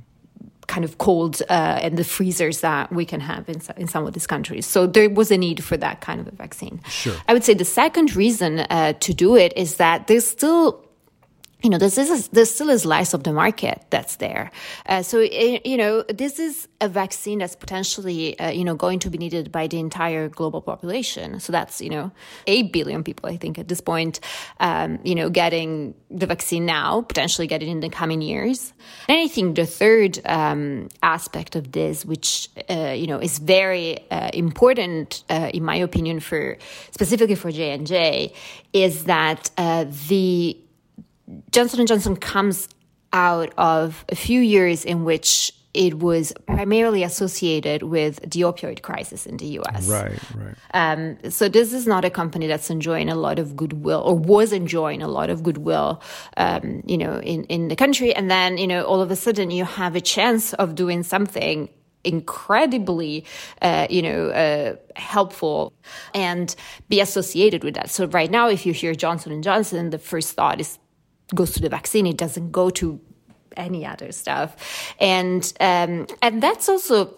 kind 0.68 0.86
of 0.86 0.98
cold 0.98 1.42
uh, 1.50 1.80
and 1.82 1.98
the 1.98 2.04
freezers 2.04 2.62
that 2.62 2.92
we 2.92 3.06
can 3.06 3.20
have 3.20 3.48
in, 3.50 3.62
in 3.78 3.88
some 3.88 4.06
of 4.06 4.14
these 4.14 4.28
countries. 4.28 4.66
So 4.66 4.88
there 4.88 5.10
was 5.10 5.32
a 5.32 5.38
need 5.38 5.64
for 5.64 5.78
that 5.78 6.02
kind 6.02 6.20
of 6.20 6.28
a 6.28 6.32
vaccine. 6.32 6.82
Sure. 6.88 7.16
I 7.28 7.34
would 7.34 7.44
say 7.44 7.54
the 7.54 7.66
second 7.66 8.16
reason 8.16 8.60
uh, 8.60 8.94
to 8.94 9.14
do 9.14 9.36
it 9.36 9.54
is 9.56 9.78
that 9.78 10.08
there's 10.08 10.28
still 10.28 10.85
you 11.66 11.72
know, 11.72 11.80
this 11.80 11.98
is 11.98 12.28
there's 12.28 12.54
still 12.54 12.70
a 12.70 12.78
slice 12.78 13.16
of 13.16 13.24
the 13.24 13.34
market 13.34 13.86
that's 13.90 14.18
there. 14.18 14.52
Uh, 14.86 15.02
so 15.02 15.20
you 15.20 15.78
know, 15.78 16.04
this 16.04 16.38
is 16.38 16.68
a 16.80 16.88
vaccine 16.88 17.40
that's 17.40 17.56
potentially 17.56 18.38
uh, 18.40 18.52
you 18.52 18.64
know 18.64 18.76
going 18.76 19.00
to 19.00 19.10
be 19.10 19.18
needed 19.18 19.52
by 19.52 19.66
the 19.66 19.80
entire 19.80 20.30
global 20.30 20.62
population. 20.62 21.40
So 21.40 21.52
that's 21.52 21.82
you 21.82 21.90
know 21.90 22.12
eight 22.46 22.72
billion 22.72 23.04
people, 23.04 23.28
I 23.28 23.38
think, 23.38 23.58
at 23.58 23.68
this 23.68 23.82
point. 23.82 24.20
Um, 24.60 25.00
you 25.04 25.16
know, 25.16 25.32
getting 25.32 25.96
the 26.12 26.28
vaccine 26.28 26.68
now, 26.68 27.02
potentially 27.02 27.48
getting 27.48 27.70
in 27.70 27.80
the 27.80 27.90
coming 27.90 28.22
years. 28.22 28.72
And 29.10 29.18
I 29.18 29.28
think 29.28 29.56
the 29.56 29.66
third 29.66 30.20
um, 30.26 30.90
aspect 31.02 31.56
of 31.56 31.72
this, 31.72 32.06
which 32.06 32.48
uh, 32.70 32.94
you 32.96 33.08
know 33.08 33.18
is 33.18 33.40
very 33.40 34.08
uh, 34.12 34.30
important 34.36 35.24
uh, 35.32 35.50
in 35.52 35.64
my 35.66 35.78
opinion 35.78 36.20
for 36.20 36.60
specifically 36.92 37.34
for 37.34 37.52
J 37.52 37.72
and 37.72 37.88
J, 37.88 38.34
is 38.72 39.06
that 39.06 39.50
uh, 39.58 39.86
the 40.10 40.60
Johnson 41.52 41.86
& 41.86 41.88
Johnson 41.88 42.16
comes 42.16 42.68
out 43.14 43.54
of 43.58 44.06
a 44.10 44.16
few 44.16 44.42
years 44.42 44.86
in 44.86 45.06
which 45.06 45.52
it 45.76 46.00
was 46.00 46.34
primarily 46.48 47.04
associated 47.04 47.84
with 47.84 48.22
the 48.22 48.42
opioid 48.42 48.82
crisis 48.82 49.26
in 49.26 49.38
the 49.38 49.60
US. 49.60 49.90
Right, 49.90 50.20
right. 50.36 50.56
Um, 50.74 51.18
so 51.30 51.50
this 51.50 51.74
is 51.74 51.86
not 51.86 52.06
a 52.06 52.10
company 52.10 52.48
that's 52.48 52.70
enjoying 52.70 53.10
a 53.10 53.16
lot 53.16 53.40
of 53.40 53.56
goodwill 53.56 54.02
or 54.06 54.18
was 54.18 54.54
enjoying 54.54 55.02
a 55.02 55.08
lot 55.08 55.30
of 55.30 55.44
goodwill, 55.44 56.02
um, 56.38 56.82
you 56.86 56.98
know, 56.98 57.20
in, 57.20 57.44
in 57.46 57.68
the 57.68 57.76
country. 57.76 58.16
And 58.16 58.32
then, 58.32 58.58
you 58.58 58.68
know, 58.68 58.84
all 58.84 59.02
of 59.02 59.12
a 59.12 59.18
sudden 59.18 59.52
you 59.52 59.66
have 59.66 59.96
a 59.96 60.02
chance 60.02 60.54
of 60.54 60.76
doing 60.76 61.04
something 61.04 61.70
incredibly, 62.06 63.26
uh, 63.62 63.88
you 63.90 64.02
know, 64.02 64.30
uh, 64.30 64.76
helpful 64.96 65.74
and 66.14 66.56
be 66.88 67.02
associated 67.02 67.64
with 67.66 67.74
that. 67.74 67.90
So 67.90 68.06
right 68.08 68.32
now, 68.32 68.48
if 68.48 68.66
you 68.66 68.72
hear 68.72 68.94
Johnson 68.96 69.34
and 69.34 69.44
Johnson, 69.44 69.90
the 69.90 69.98
first 69.98 70.34
thought 70.34 70.62
is 70.62 70.80
goes 71.34 71.52
to 71.54 71.62
the 71.62 71.70
vaccine. 71.70 72.06
It 72.06 72.18
doesn't 72.18 72.52
go 72.52 72.70
to 72.72 73.00
any 73.58 73.86
other 73.86 74.12
stuff, 74.12 74.94
and 75.00 75.52
um, 75.60 76.08
and 76.22 76.44
that's 76.44 76.70
also 76.70 77.16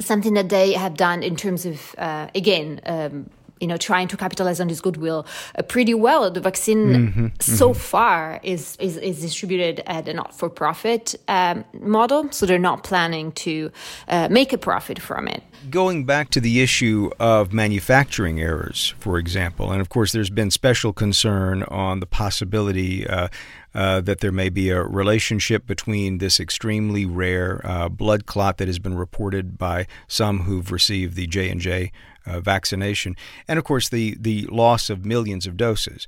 something 0.00 0.34
that 0.34 0.48
they 0.48 0.72
have 0.72 0.96
done 0.96 1.22
in 1.22 1.36
terms 1.36 1.64
of 1.66 1.94
uh, 1.98 2.28
again. 2.34 2.80
Um, 2.84 3.30
you 3.60 3.66
know, 3.66 3.76
trying 3.76 4.08
to 4.08 4.16
capitalize 4.16 4.60
on 4.60 4.68
this 4.68 4.80
goodwill 4.80 5.26
uh, 5.56 5.62
pretty 5.62 5.94
well. 5.94 6.30
The 6.30 6.40
vaccine 6.40 6.86
mm-hmm, 6.86 7.26
so 7.38 7.70
mm-hmm. 7.70 7.78
far 7.78 8.40
is, 8.42 8.76
is, 8.80 8.96
is 8.96 9.20
distributed 9.20 9.82
at 9.86 10.08
a 10.08 10.14
not 10.14 10.34
for 10.34 10.48
profit 10.48 11.14
um, 11.28 11.64
model, 11.74 12.30
so 12.32 12.46
they're 12.46 12.58
not 12.58 12.82
planning 12.84 13.32
to 13.32 13.70
uh, 14.08 14.28
make 14.30 14.52
a 14.52 14.58
profit 14.58 14.98
from 14.98 15.28
it. 15.28 15.42
Going 15.68 16.06
back 16.06 16.30
to 16.30 16.40
the 16.40 16.62
issue 16.62 17.10
of 17.20 17.52
manufacturing 17.52 18.40
errors, 18.40 18.94
for 18.98 19.18
example, 19.18 19.70
and 19.70 19.80
of 19.80 19.90
course, 19.90 20.12
there's 20.12 20.30
been 20.30 20.50
special 20.50 20.92
concern 20.92 21.62
on 21.64 22.00
the 22.00 22.06
possibility. 22.06 23.06
Uh, 23.06 23.28
uh, 23.72 24.00
that 24.00 24.18
there 24.18 24.32
may 24.32 24.48
be 24.48 24.70
a 24.70 24.82
relationship 24.82 25.64
between 25.64 26.18
this 26.18 26.40
extremely 26.40 27.06
rare 27.06 27.60
uh, 27.64 27.88
blood 27.88 28.26
clot 28.26 28.58
that 28.58 28.66
has 28.66 28.80
been 28.80 28.96
reported 28.96 29.56
by 29.56 29.86
some 30.08 30.40
who've 30.40 30.72
received 30.72 31.14
the 31.14 31.28
J 31.28 31.48
and 31.50 31.60
J 31.60 31.92
uh, 32.26 32.40
vaccination, 32.40 33.16
and 33.48 33.58
of 33.58 33.64
course 33.64 33.88
the 33.88 34.16
the 34.20 34.46
loss 34.46 34.90
of 34.90 35.04
millions 35.04 35.46
of 35.46 35.56
doses. 35.56 36.06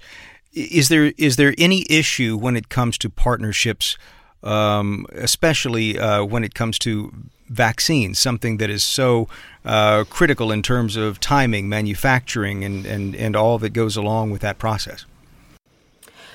Is 0.52 0.88
there 0.88 1.12
is 1.16 1.36
there 1.36 1.54
any 1.58 1.84
issue 1.88 2.36
when 2.36 2.56
it 2.56 2.68
comes 2.68 2.98
to 2.98 3.10
partnerships, 3.10 3.96
um, 4.42 5.06
especially 5.12 5.98
uh, 5.98 6.24
when 6.24 6.44
it 6.44 6.54
comes 6.54 6.78
to 6.80 7.12
vaccines, 7.48 8.18
something 8.18 8.56
that 8.56 8.70
is 8.70 8.82
so 8.82 9.28
uh, 9.64 10.04
critical 10.08 10.50
in 10.50 10.62
terms 10.62 10.96
of 10.96 11.20
timing, 11.20 11.68
manufacturing, 11.68 12.64
and, 12.64 12.86
and, 12.86 13.14
and 13.14 13.36
all 13.36 13.58
that 13.58 13.70
goes 13.70 13.96
along 13.96 14.30
with 14.30 14.40
that 14.40 14.58
process? 14.58 15.04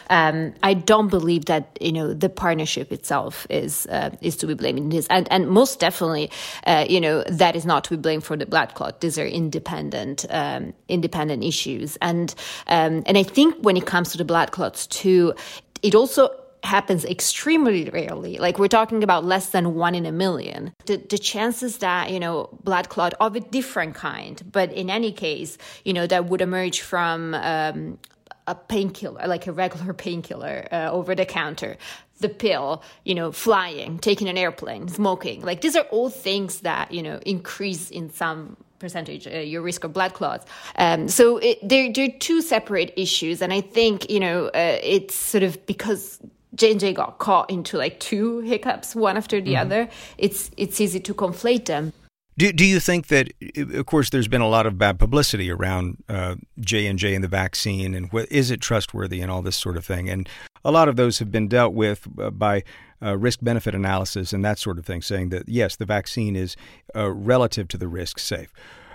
Um, 0.09 0.53
I 0.63 0.73
don't 0.73 1.09
believe 1.09 1.45
that 1.45 1.77
you 1.81 1.91
know 1.91 2.13
the 2.13 2.29
partnership 2.29 2.91
itself 2.91 3.47
is 3.49 3.85
uh, 3.87 4.11
is 4.21 4.37
to 4.37 4.47
be 4.47 4.53
blamed 4.53 4.79
in 4.79 4.89
this, 4.89 5.07
and 5.07 5.31
and 5.31 5.49
most 5.49 5.79
definitely, 5.79 6.31
uh, 6.65 6.85
you 6.89 7.01
know 7.01 7.23
that 7.23 7.55
is 7.55 7.65
not 7.65 7.83
to 7.85 7.89
be 7.91 7.97
blamed 7.97 8.23
for 8.23 8.37
the 8.37 8.45
blood 8.45 8.73
clot. 8.73 9.01
These 9.01 9.17
are 9.19 9.25
independent 9.25 10.25
um, 10.29 10.73
independent 10.87 11.43
issues, 11.43 11.97
and 12.01 12.33
um, 12.67 13.03
and 13.05 13.17
I 13.17 13.23
think 13.23 13.55
when 13.61 13.77
it 13.77 13.85
comes 13.85 14.11
to 14.11 14.17
the 14.17 14.25
blood 14.25 14.51
clots 14.51 14.87
too, 14.87 15.33
it 15.81 15.95
also 15.95 16.29
happens 16.63 17.05
extremely 17.05 17.89
rarely. 17.89 18.37
Like 18.37 18.59
we're 18.59 18.67
talking 18.67 19.03
about 19.03 19.23
less 19.23 19.49
than 19.49 19.75
one 19.75 19.95
in 19.95 20.05
a 20.05 20.11
million. 20.11 20.73
The, 20.85 20.97
the 20.97 21.17
chances 21.17 21.77
that, 21.77 22.11
you 22.11 22.19
know, 22.19 22.49
blood 22.63 22.89
clot 22.89 23.13
of 23.19 23.35
a 23.35 23.39
different 23.39 23.95
kind, 23.95 24.41
but 24.51 24.71
in 24.73 24.89
any 24.89 25.11
case, 25.11 25.57
you 25.85 25.93
know, 25.93 26.07
that 26.07 26.25
would 26.25 26.41
emerge 26.41 26.81
from 26.81 27.33
um, 27.33 27.99
a 28.48 28.56
painkiller, 28.56 29.27
like 29.27 29.48
a 29.48 29.51
regular 29.51 29.94
painkiller 30.06 30.68
uh, 30.72 30.89
over 30.92 31.13
the 31.13 31.25
counter, 31.25 31.77
the 32.20 32.30
pill, 32.30 32.84
you 33.04 33.13
know, 33.13 33.32
flying, 33.32 34.00
taking 34.00 34.27
an 34.27 34.38
airplane, 34.38 34.88
smoking. 34.88 35.42
Like 35.42 35.62
these 35.62 35.75
are 35.75 35.86
all 35.92 36.10
things 36.10 36.62
that, 36.62 36.92
you 36.92 37.04
know, 37.04 37.20
increase 37.25 37.92
in 37.92 38.10
some 38.10 38.58
percentage 38.80 39.27
uh, 39.27 39.39
your 39.39 39.62
risk 39.62 39.84
of 39.84 39.94
blood 39.94 40.13
clots. 40.13 40.46
Um, 40.77 41.08
so 41.08 41.38
it, 41.38 41.60
they're, 41.68 41.92
they're 41.92 42.12
two 42.20 42.42
separate 42.42 42.94
issues. 42.96 43.42
And 43.42 43.51
I 43.54 43.62
think, 43.62 44.10
you 44.10 44.20
know, 44.20 44.48
uh, 44.48 44.77
it's 44.82 45.16
sort 45.16 45.44
of 45.44 45.63
because 45.66 46.20
J&J 46.56 46.94
got 46.94 47.20
caught 47.20 47.50
into 47.50 47.77
like 47.77 48.00
two 48.00 48.39
hiccups, 48.39 48.96
one 48.96 49.18
after 49.18 49.42
the 49.42 49.54
mm-hmm. 49.54 49.62
other, 49.62 49.89
it's, 50.18 50.50
it's 50.58 50.82
easy 50.82 51.00
to 51.01 51.13
conflate 51.13 51.66
them. 51.66 51.94
Do, 52.38 52.53
do 52.53 52.65
you 52.65 52.79
think 52.79 53.08
that, 53.08 53.32
of 53.74 53.86
course, 53.88 54.12
there's 54.12 54.27
been 54.27 54.41
a 54.41 54.48
lot 54.48 54.67
of 54.67 54.77
bad 54.77 55.00
publicity 55.00 55.50
around 55.50 56.03
uh, 56.08 56.36
J 56.60 56.86
and 56.86 57.00
J 57.00 57.15
and 57.15 57.24
the 57.24 57.27
vaccine, 57.27 57.96
and 57.96 58.12
what, 58.12 58.32
is 58.32 58.51
it 58.51 58.62
trustworthy 58.62 59.22
and 59.22 59.32
all 59.32 59.41
this 59.41 59.56
sort 59.56 59.75
of 59.75 59.86
thing, 59.86 60.08
and 60.08 60.29
a 60.63 60.72
lot 60.72 60.88
of 60.88 60.98
those 60.98 61.17
have 61.20 61.32
been 61.32 61.48
dealt 61.48 61.74
with 61.74 62.08
uh, 62.20 62.29
by 62.29 62.63
uh, 63.01 63.17
risk 63.17 63.39
benefit 63.41 63.74
analysis 63.74 64.34
and 64.34 64.46
that 64.46 64.60
sort 64.60 64.77
of 64.77 64.86
thing, 64.86 65.01
saying 65.01 65.29
that 65.29 65.50
yes, 65.50 65.75
the 65.75 65.86
vaccine 65.86 66.36
is 66.36 66.56
uh, 66.96 67.12
relative 67.12 67.67
to 67.70 67.77
the 67.77 67.88
risk 67.88 68.20
safe. 68.20 68.53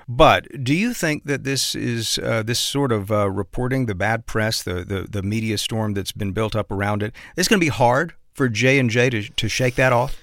But 0.09 0.65
do 0.65 0.75
you 0.75 0.93
think 0.95 1.25
that 1.25 1.45
this 1.45 1.75
is 1.75 2.19
uh, 2.19 2.43
this 2.45 2.61
sort 2.61 2.93
of 2.93 3.11
uh, 3.11 3.31
reporting, 3.31 3.87
the 3.87 3.95
bad 3.95 4.27
press, 4.27 4.63
the, 4.63 4.85
the 4.85 5.07
the 5.11 5.23
media 5.23 5.59
storm 5.59 5.95
that's 5.95 6.13
been 6.13 6.33
built 6.33 6.55
up 6.55 6.71
around 6.71 7.03
it, 7.03 7.13
is 7.37 7.49
going 7.49 7.59
to 7.59 7.65
be 7.65 7.71
hard 7.71 8.15
for 8.35 8.49
J 8.49 8.79
and 8.79 8.91
J 8.91 9.11
to 9.11 9.23
to 9.23 9.49
shake 9.49 9.75
that 9.77 9.93
off? 9.93 10.17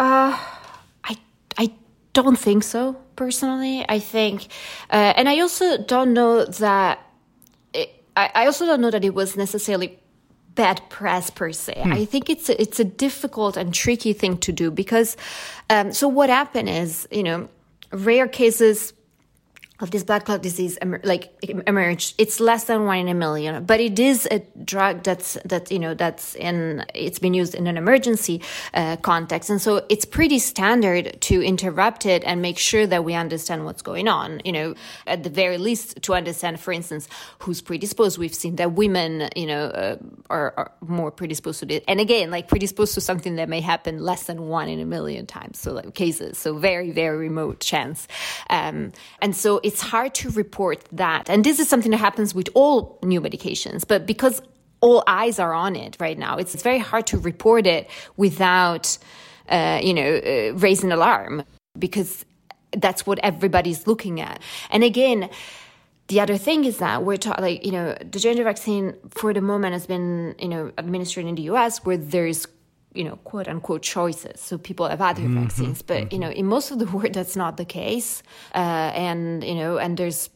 Uh 0.00 0.38
don't 2.14 2.38
think 2.38 2.64
so 2.64 2.96
personally. 3.16 3.84
I 3.88 3.98
think, 3.98 4.46
uh, 4.90 5.12
and 5.16 5.28
I 5.28 5.40
also 5.40 5.76
don't 5.76 6.14
know 6.14 6.44
that. 6.46 6.98
It, 7.74 7.90
I, 8.16 8.30
I 8.34 8.46
also 8.46 8.64
don't 8.64 8.80
know 8.80 8.90
that 8.90 9.04
it 9.04 9.14
was 9.14 9.36
necessarily 9.36 9.98
bad 10.54 10.80
press 10.88 11.30
per 11.30 11.52
se. 11.52 11.82
Hmm. 11.82 11.92
I 11.92 12.04
think 12.06 12.30
it's 12.30 12.48
a, 12.48 12.60
it's 12.60 12.80
a 12.80 12.84
difficult 12.84 13.56
and 13.56 13.74
tricky 13.74 14.14
thing 14.14 14.38
to 14.38 14.52
do 14.52 14.70
because. 14.70 15.16
Um, 15.70 15.92
so 15.92 16.08
what 16.08 16.30
happened 16.30 16.68
is, 16.68 17.08
you 17.10 17.22
know, 17.22 17.48
rare 17.90 18.28
cases 18.28 18.92
of 19.80 19.90
this 19.90 20.04
blood 20.04 20.24
clot 20.24 20.40
disease 20.40 20.78
like 21.02 21.32
emerged. 21.66 22.14
It's 22.16 22.38
less 22.38 22.64
than 22.64 22.84
one 22.84 22.98
in 22.98 23.08
a 23.08 23.14
million 23.14 23.64
but 23.64 23.80
it 23.80 23.98
is 23.98 24.28
a 24.30 24.38
drug 24.64 25.02
that's 25.02 25.36
that 25.44 25.72
you 25.72 25.80
know 25.80 25.94
that's 25.94 26.36
in 26.36 26.84
it's 26.94 27.18
been 27.18 27.34
used 27.34 27.56
in 27.56 27.66
an 27.66 27.76
emergency 27.76 28.40
uh, 28.72 28.96
context. 28.98 29.50
And 29.50 29.60
so 29.60 29.84
it's 29.88 30.04
pretty 30.04 30.38
standard 30.38 31.20
to 31.22 31.42
interrupt 31.42 32.06
it 32.06 32.22
and 32.24 32.40
make 32.40 32.56
sure 32.56 32.86
that 32.86 33.04
we 33.04 33.14
understand 33.14 33.64
what's 33.64 33.82
going 33.82 34.06
on 34.06 34.40
you 34.44 34.52
know 34.52 34.74
at 35.08 35.24
the 35.24 35.30
very 35.30 35.58
least 35.58 36.00
to 36.02 36.14
understand 36.14 36.60
for 36.60 36.72
instance 36.72 37.08
who's 37.40 37.60
predisposed. 37.60 38.16
We've 38.16 38.34
seen 38.34 38.54
that 38.56 38.72
women 38.72 39.28
you 39.34 39.46
know 39.46 39.64
uh, 39.66 39.96
are, 40.30 40.54
are, 40.56 40.72
more 40.86 41.10
predisposed 41.10 41.60
to 41.60 41.74
it. 41.74 41.82
And 41.88 42.00
again 42.00 42.30
like 42.30 42.46
predisposed 42.46 42.94
to 42.94 43.00
something 43.00 43.36
that 43.36 43.48
may 43.48 43.60
happen 43.60 43.98
less 43.98 44.24
than 44.24 44.46
one 44.46 44.68
in 44.68 44.78
a 44.78 44.86
million 44.86 45.26
times 45.26 45.58
so 45.58 45.72
like 45.72 45.94
cases. 45.94 46.38
So 46.38 46.58
very 46.58 46.92
very 46.92 47.18
remote 47.18 47.58
chance. 47.58 48.06
Um, 48.48 48.92
and 49.20 49.34
so 49.34 49.60
it's 49.64 49.80
hard 49.80 50.14
to 50.14 50.30
report 50.30 50.84
that. 50.92 51.30
And 51.30 51.42
this 51.42 51.58
is 51.58 51.68
something 51.68 51.90
that 51.90 51.96
happens 51.96 52.34
with 52.34 52.48
all 52.54 52.98
new 53.02 53.20
medications, 53.20 53.86
but 53.86 54.06
because 54.06 54.42
all 54.80 55.02
eyes 55.06 55.38
are 55.38 55.54
on 55.54 55.74
it 55.74 55.96
right 55.98 56.18
now, 56.18 56.36
it's, 56.36 56.54
very 56.62 56.78
hard 56.78 57.06
to 57.08 57.18
report 57.18 57.66
it 57.66 57.88
without, 58.16 58.98
uh, 59.48 59.80
you 59.82 59.94
know, 59.94 60.16
uh, 60.16 60.54
raising 60.56 60.92
alarm 60.92 61.42
because 61.78 62.26
that's 62.76 63.06
what 63.06 63.18
everybody's 63.22 63.86
looking 63.86 64.20
at. 64.20 64.40
And 64.70 64.84
again, 64.84 65.30
the 66.08 66.20
other 66.20 66.36
thing 66.36 66.64
is 66.64 66.78
that 66.78 67.02
we're 67.02 67.16
talking 67.16 67.42
like 67.42 67.64
you 67.64 67.72
know 67.72 67.96
the 67.98 68.18
J&J 68.18 68.42
vaccine 68.42 68.94
for 69.08 69.32
the 69.32 69.40
moment 69.40 69.72
has 69.72 69.86
been 69.86 70.34
you 70.38 70.48
know 70.48 70.70
administered 70.76 71.24
in 71.24 71.34
the 71.34 71.42
U.S. 71.42 71.82
where 71.84 71.96
there's 71.96 72.46
you 72.94 73.04
know, 73.04 73.16
quote 73.24 73.48
unquote 73.48 73.82
choices. 73.82 74.40
So 74.40 74.56
people 74.56 74.88
have 74.88 75.00
other 75.00 75.22
mm-hmm. 75.22 75.42
vaccines, 75.42 75.82
but 75.82 76.12
you 76.12 76.18
know, 76.18 76.30
in 76.30 76.46
most 76.46 76.70
of 76.70 76.78
the 76.78 76.86
world, 76.94 77.14
that's 77.14 77.36
not 77.36 77.56
the 77.56 77.64
case. 77.64 78.22
Uh, 78.54 78.92
and 78.94 79.44
you 79.44 79.54
know, 79.54 79.78
and 79.78 79.96
there's 79.96 80.30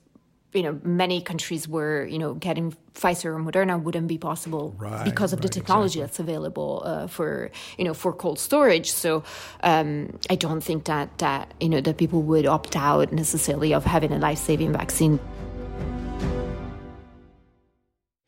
you 0.52 0.62
know 0.62 0.80
many 0.82 1.20
countries 1.20 1.68
where 1.68 2.06
you 2.06 2.18
know 2.18 2.34
getting 2.34 2.74
Pfizer 2.94 3.26
or 3.26 3.38
Moderna 3.38 3.80
wouldn't 3.80 4.08
be 4.08 4.18
possible 4.18 4.74
right, 4.78 5.04
because 5.04 5.32
of 5.32 5.38
right, 5.38 5.42
the 5.42 5.48
technology 5.48 6.00
exactly. 6.00 6.02
that's 6.02 6.18
available 6.18 6.82
uh, 6.84 7.06
for 7.06 7.50
you 7.76 7.84
know 7.84 7.94
for 7.94 8.12
cold 8.12 8.38
storage. 8.38 8.90
So 8.90 9.22
um, 9.62 10.18
I 10.30 10.34
don't 10.34 10.60
think 10.60 10.84
that 10.84 11.16
that 11.18 11.54
you 11.60 11.68
know 11.68 11.80
that 11.80 11.96
people 11.96 12.22
would 12.22 12.46
opt 12.46 12.76
out 12.76 13.12
necessarily 13.12 13.72
of 13.72 13.84
having 13.84 14.12
a 14.12 14.18
life 14.18 14.38
saving 14.38 14.72
vaccine. 14.72 15.20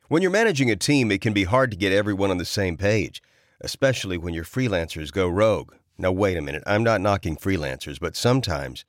When 0.09 0.23
you're 0.23 0.33
managing 0.33 0.71
a 0.73 0.77
team, 0.77 1.13
it 1.13 1.21
can 1.21 1.33
be 1.33 1.45
hard 1.45 1.71
to 1.71 1.77
get 1.77 1.93
everyone 1.93 2.33
on 2.33 2.39
the 2.39 2.45
same 2.45 2.77
page, 2.77 3.23
especially 3.61 4.19
when 4.19 4.35
your 4.35 4.45
freelancers 4.45 5.13
go 5.13 5.29
rogue. 5.29 5.75
Now, 5.99 6.13
wait 6.13 6.37
a 6.37 6.43
minute, 6.43 6.63
I'm 6.67 6.83
not 6.83 7.01
knocking 7.01 7.37
freelancers, 7.37 8.01
but 8.01 8.17
sometimes, 8.17 8.85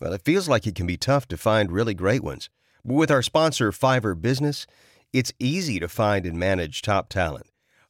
well, 0.00 0.12
it 0.12 0.24
feels 0.24 0.48
like 0.48 0.66
it 0.66 0.74
can 0.74 0.86
be 0.86 0.96
tough 0.96 1.26
to 1.28 1.36
find 1.36 1.72
really 1.72 1.94
great 1.94 2.22
ones. 2.22 2.48
But 2.84 2.94
with 2.94 3.10
our 3.10 3.22
sponsor, 3.22 3.72
Fiverr 3.72 4.20
Business, 4.20 4.66
it's 5.12 5.32
easy 5.38 5.80
to 5.80 5.88
find 5.88 6.24
and 6.24 6.38
manage 6.38 6.82
top 6.82 7.08
talent. 7.08 7.46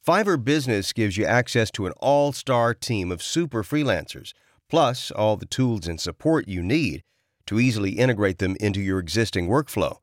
Fiverr 0.07 0.43
Business 0.43 0.93
gives 0.93 1.17
you 1.17 1.25
access 1.25 1.71
to 1.73 1.87
an 1.87 1.93
all 1.99 2.33
star 2.33 2.75
team 2.75 3.13
of 3.13 3.23
super 3.23 3.63
freelancers, 3.63 4.33
plus 4.69 5.11
all 5.11 5.37
the 5.37 5.47
tools 5.47 5.87
and 5.87 6.01
support 6.01 6.49
you 6.49 6.63
need 6.63 7.03
to 7.47 7.61
easily 7.61 7.93
integrate 7.93 8.39
them 8.39 8.57
into 8.59 8.81
your 8.81 8.99
existing 8.99 9.49
workflow. 9.49 9.99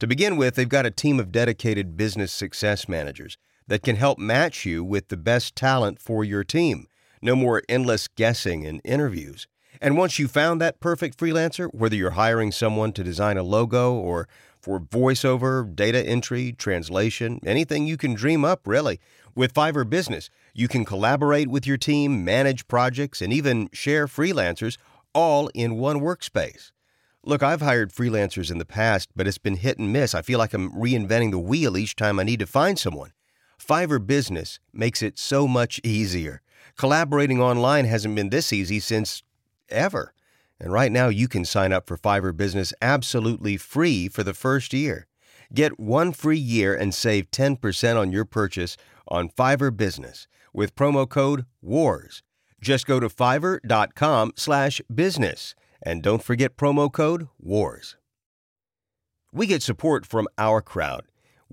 To 0.00 0.06
begin 0.06 0.36
with, 0.36 0.54
they've 0.54 0.68
got 0.68 0.86
a 0.86 0.90
team 0.90 1.20
of 1.20 1.30
dedicated 1.30 1.96
business 1.96 2.32
success 2.32 2.88
managers 2.88 3.36
that 3.66 3.82
can 3.82 3.96
help 3.96 4.18
match 4.18 4.64
you 4.64 4.84
with 4.84 5.08
the 5.08 5.16
best 5.16 5.56
talent 5.56 6.00
for 6.00 6.24
your 6.24 6.44
team. 6.44 6.86
No 7.22 7.34
more 7.34 7.62
endless 7.68 8.08
guessing 8.08 8.66
and 8.66 8.80
interviews. 8.84 9.46
And 9.80 9.96
once 9.96 10.18
you 10.18 10.28
found 10.28 10.60
that 10.60 10.80
perfect 10.80 11.18
freelancer, 11.18 11.72
whether 11.72 11.96
you're 11.96 12.10
hiring 12.10 12.52
someone 12.52 12.92
to 12.92 13.04
design 13.04 13.36
a 13.36 13.42
logo 13.42 13.92
or 13.94 14.28
for 14.60 14.80
voiceover, 14.80 15.74
data 15.74 16.06
entry, 16.06 16.52
translation, 16.52 17.40
anything 17.44 17.86
you 17.86 17.96
can 17.96 18.14
dream 18.14 18.44
up, 18.44 18.66
really, 18.66 19.00
with 19.34 19.52
Fiverr 19.52 19.88
Business, 19.88 20.30
you 20.54 20.68
can 20.68 20.84
collaborate 20.84 21.48
with 21.48 21.66
your 21.66 21.76
team, 21.76 22.24
manage 22.24 22.66
projects, 22.68 23.20
and 23.20 23.32
even 23.32 23.68
share 23.72 24.06
freelancers 24.06 24.78
all 25.14 25.48
in 25.54 25.76
one 25.76 26.00
workspace. 26.00 26.72
Look, 27.22 27.42
I've 27.42 27.62
hired 27.62 27.92
freelancers 27.92 28.50
in 28.50 28.58
the 28.58 28.64
past, 28.64 29.10
but 29.16 29.26
it's 29.26 29.38
been 29.38 29.56
hit 29.56 29.78
and 29.78 29.92
miss. 29.92 30.14
I 30.14 30.22
feel 30.22 30.38
like 30.38 30.54
I'm 30.54 30.72
reinventing 30.72 31.30
the 31.30 31.38
wheel 31.38 31.76
each 31.76 31.96
time 31.96 32.18
I 32.18 32.22
need 32.22 32.40
to 32.40 32.46
find 32.46 32.78
someone. 32.78 33.12
Fiverr 33.64 34.04
Business 34.04 34.58
makes 34.72 35.02
it 35.02 35.18
so 35.18 35.46
much 35.48 35.80
easier. 35.82 36.42
Collaborating 36.76 37.40
online 37.40 37.84
hasn't 37.84 38.14
been 38.14 38.30
this 38.30 38.52
easy 38.52 38.80
since 38.80 39.22
ever. 39.68 40.12
And 40.60 40.72
right 40.72 40.92
now, 40.92 41.08
you 41.08 41.28
can 41.28 41.44
sign 41.44 41.72
up 41.72 41.86
for 41.86 41.96
Fiverr 41.96 42.36
Business 42.36 42.72
absolutely 42.80 43.56
free 43.56 44.08
for 44.08 44.22
the 44.22 44.34
first 44.34 44.72
year. 44.72 45.06
Get 45.52 45.78
one 45.78 46.12
free 46.12 46.38
year 46.38 46.74
and 46.74 46.94
save 46.94 47.30
10% 47.30 47.96
on 48.00 48.12
your 48.12 48.24
purchase 48.24 48.76
on 49.08 49.28
Fiverr 49.28 49.76
Business 49.76 50.26
with 50.52 50.74
promo 50.74 51.08
code 51.08 51.46
WARS. 51.60 52.22
Just 52.60 52.86
go 52.86 52.98
to 52.98 53.08
fiverr.com 53.08 54.32
slash 54.36 54.80
business 54.92 55.54
and 55.82 56.02
don't 56.02 56.22
forget 56.22 56.56
promo 56.56 56.90
code 56.90 57.28
WARS. 57.38 57.96
We 59.32 59.46
get 59.46 59.62
support 59.62 60.06
from 60.06 60.28
OurCrowd. 60.38 61.02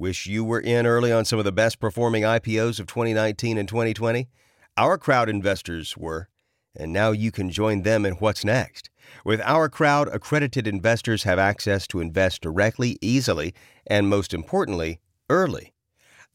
Wish 0.01 0.25
you 0.25 0.43
were 0.43 0.60
in 0.60 0.88
early 0.88 1.12
on 1.12 1.25
some 1.25 1.38
of 1.38 1.46
the 1.46 1.51
best 1.51 1.79
performing 1.79 2.24
IPOs 2.24 2.79
of 2.79 2.88
2019 2.88 3.55
and 3.55 3.70
2020? 3.70 4.27
OurCrowd 4.75 5.27
investors 5.27 5.96
were, 5.96 6.27
and 6.75 6.91
now 6.91 7.12
you 7.12 7.31
can 7.31 7.51
join 7.51 7.84
them 7.84 8.03
in 8.03 8.13
what's 8.13 8.43
next. 8.43 8.89
With 9.24 9.39
OurCrowd, 9.41 10.12
accredited 10.12 10.65
investors 10.65 11.22
have 11.22 11.38
access 11.38 11.86
to 11.86 12.00
invest 12.00 12.41
directly, 12.41 12.98
easily, 13.00 13.53
and 13.86 14.10
most 14.10 14.34
importantly, 14.34 15.01
early. 15.29 15.72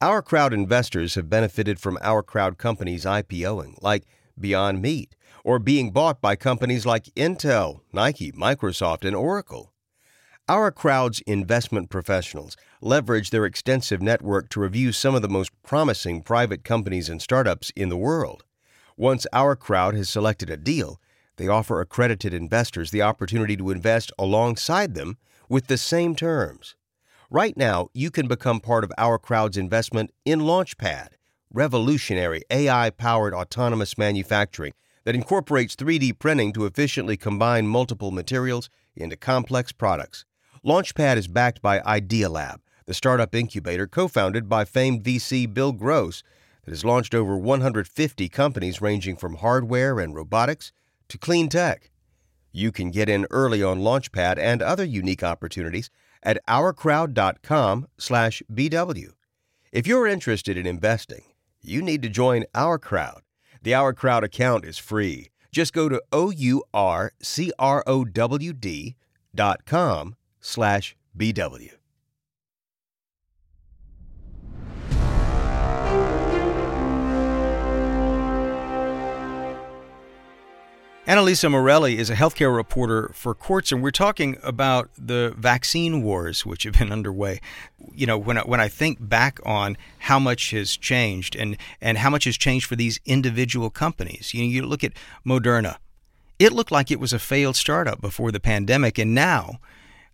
OurCrowd 0.01 0.53
investors 0.53 1.15
have 1.15 1.29
benefited 1.29 1.77
from 1.77 1.97
OurCrowd 1.97 2.57
companies 2.57 3.03
IPOing, 3.03 3.75
like 3.81 4.05
Beyond 4.39 4.81
Meat, 4.81 5.13
or 5.43 5.59
being 5.59 5.91
bought 5.91 6.21
by 6.21 6.37
companies 6.37 6.85
like 6.85 7.13
Intel, 7.17 7.81
Nike, 7.91 8.31
Microsoft, 8.31 9.03
and 9.03 9.13
Oracle. 9.13 9.73
OurCrowd's 10.49 11.19
investment 11.27 11.89
professionals 11.89 12.55
leverage 12.79 13.31
their 13.31 13.45
extensive 13.45 14.01
network 14.01 14.47
to 14.47 14.61
review 14.61 14.93
some 14.93 15.13
of 15.13 15.21
the 15.21 15.27
most 15.27 15.51
promising 15.61 16.21
private 16.21 16.63
companies 16.63 17.09
and 17.09 17.21
startups 17.21 17.69
in 17.75 17.89
the 17.89 17.97
world. 17.97 18.45
Once 18.95 19.27
OurCrowd 19.33 19.93
has 19.97 20.07
selected 20.07 20.49
a 20.49 20.55
deal, 20.55 21.01
they 21.35 21.49
offer 21.49 21.81
accredited 21.81 22.33
investors 22.33 22.91
the 22.91 23.01
opportunity 23.01 23.57
to 23.57 23.71
invest 23.71 24.09
alongside 24.17 24.95
them 24.95 25.17
with 25.49 25.67
the 25.67 25.77
same 25.77 26.15
terms. 26.15 26.77
Right 27.29 27.57
now, 27.57 27.89
you 27.93 28.09
can 28.09 28.29
become 28.29 28.61
part 28.61 28.85
of 28.85 28.93
OurCrowd's 28.97 29.57
investment 29.57 30.11
in 30.23 30.39
Launchpad, 30.39 31.09
revolutionary 31.51 32.43
AI 32.49 32.89
powered 32.91 33.33
autonomous 33.33 33.97
manufacturing 33.97 34.71
that 35.03 35.13
incorporates 35.13 35.75
3D 35.75 36.17
printing 36.17 36.53
to 36.53 36.65
efficiently 36.65 37.17
combine 37.17 37.67
multiple 37.67 38.11
materials 38.11 38.69
into 38.95 39.17
complex 39.17 39.73
products. 39.73 40.23
Launchpad 40.65 41.17
is 41.17 41.27
backed 41.27 41.61
by 41.61 41.79
Idealab, 41.79 42.57
the 42.85 42.93
startup 42.93 43.35
incubator 43.35 43.87
co 43.87 44.07
founded 44.07 44.49
by 44.49 44.65
famed 44.65 45.03
VC 45.03 45.53
Bill 45.53 45.71
Gross 45.71 46.23
that 46.63 46.71
has 46.71 46.85
launched 46.85 47.13
over 47.13 47.37
150 47.37 48.29
companies 48.29 48.81
ranging 48.81 49.15
from 49.15 49.35
hardware 49.35 49.99
and 49.99 50.15
robotics 50.15 50.71
to 51.09 51.17
clean 51.17 51.49
tech. 51.49 51.91
You 52.51 52.71
can 52.71 52.91
get 52.91 53.09
in 53.09 53.27
early 53.29 53.61
on 53.61 53.79
Launchpad 53.79 54.39
and 54.39 54.61
other 54.61 54.83
unique 54.83 55.23
opportunities 55.23 55.89
at 56.23 56.39
ourcrowd.com/bw. 56.47 59.09
If 59.71 59.85
you're 59.85 60.07
interested 60.07 60.57
in 60.57 60.65
investing, 60.65 61.23
you 61.61 61.81
need 61.81 62.01
to 62.01 62.09
join 62.09 62.45
OurCrowd. 62.55 63.19
The 63.61 63.73
OurCrowd 63.73 64.23
account 64.23 64.65
is 64.65 64.77
free. 64.77 65.29
Just 65.51 65.73
go 65.73 65.89
to 65.89 66.01
ourcrowd.com/bw. 70.41 71.77
Annalisa 81.07 81.49
Merelli 81.49 81.95
is 81.95 82.09
a 82.09 82.15
healthcare 82.15 82.53
reporter 82.53 83.11
for 83.13 83.33
Quartz, 83.33 83.71
and 83.71 83.81
we're 83.81 83.91
talking 83.91 84.35
about 84.43 84.89
the 84.97 85.33
vaccine 85.37 86.03
wars 86.03 86.45
which 86.45 86.63
have 86.63 86.73
been 86.73 86.91
underway. 86.91 87.39
You 87.93 88.05
know, 88.05 88.17
when 88.17 88.37
I, 88.37 88.41
when 88.41 88.59
I 88.59 88.67
think 88.67 88.97
back 88.99 89.39
on 89.45 89.77
how 89.99 90.19
much 90.19 90.51
has 90.51 90.75
changed 90.75 91.33
and, 91.37 91.55
and 91.79 91.99
how 91.99 92.09
much 92.09 92.25
has 92.25 92.35
changed 92.35 92.65
for 92.65 92.75
these 92.75 92.99
individual 93.05 93.69
companies, 93.69 94.33
you 94.33 94.41
know, 94.41 94.49
you 94.49 94.65
look 94.65 94.83
at 94.83 94.91
Moderna. 95.25 95.77
It 96.39 96.51
looked 96.51 96.73
like 96.73 96.91
it 96.91 96.99
was 96.99 97.13
a 97.13 97.19
failed 97.19 97.55
startup 97.55 98.01
before 98.01 98.33
the 98.33 98.41
pandemic, 98.41 98.97
and 98.97 99.15
now, 99.15 99.61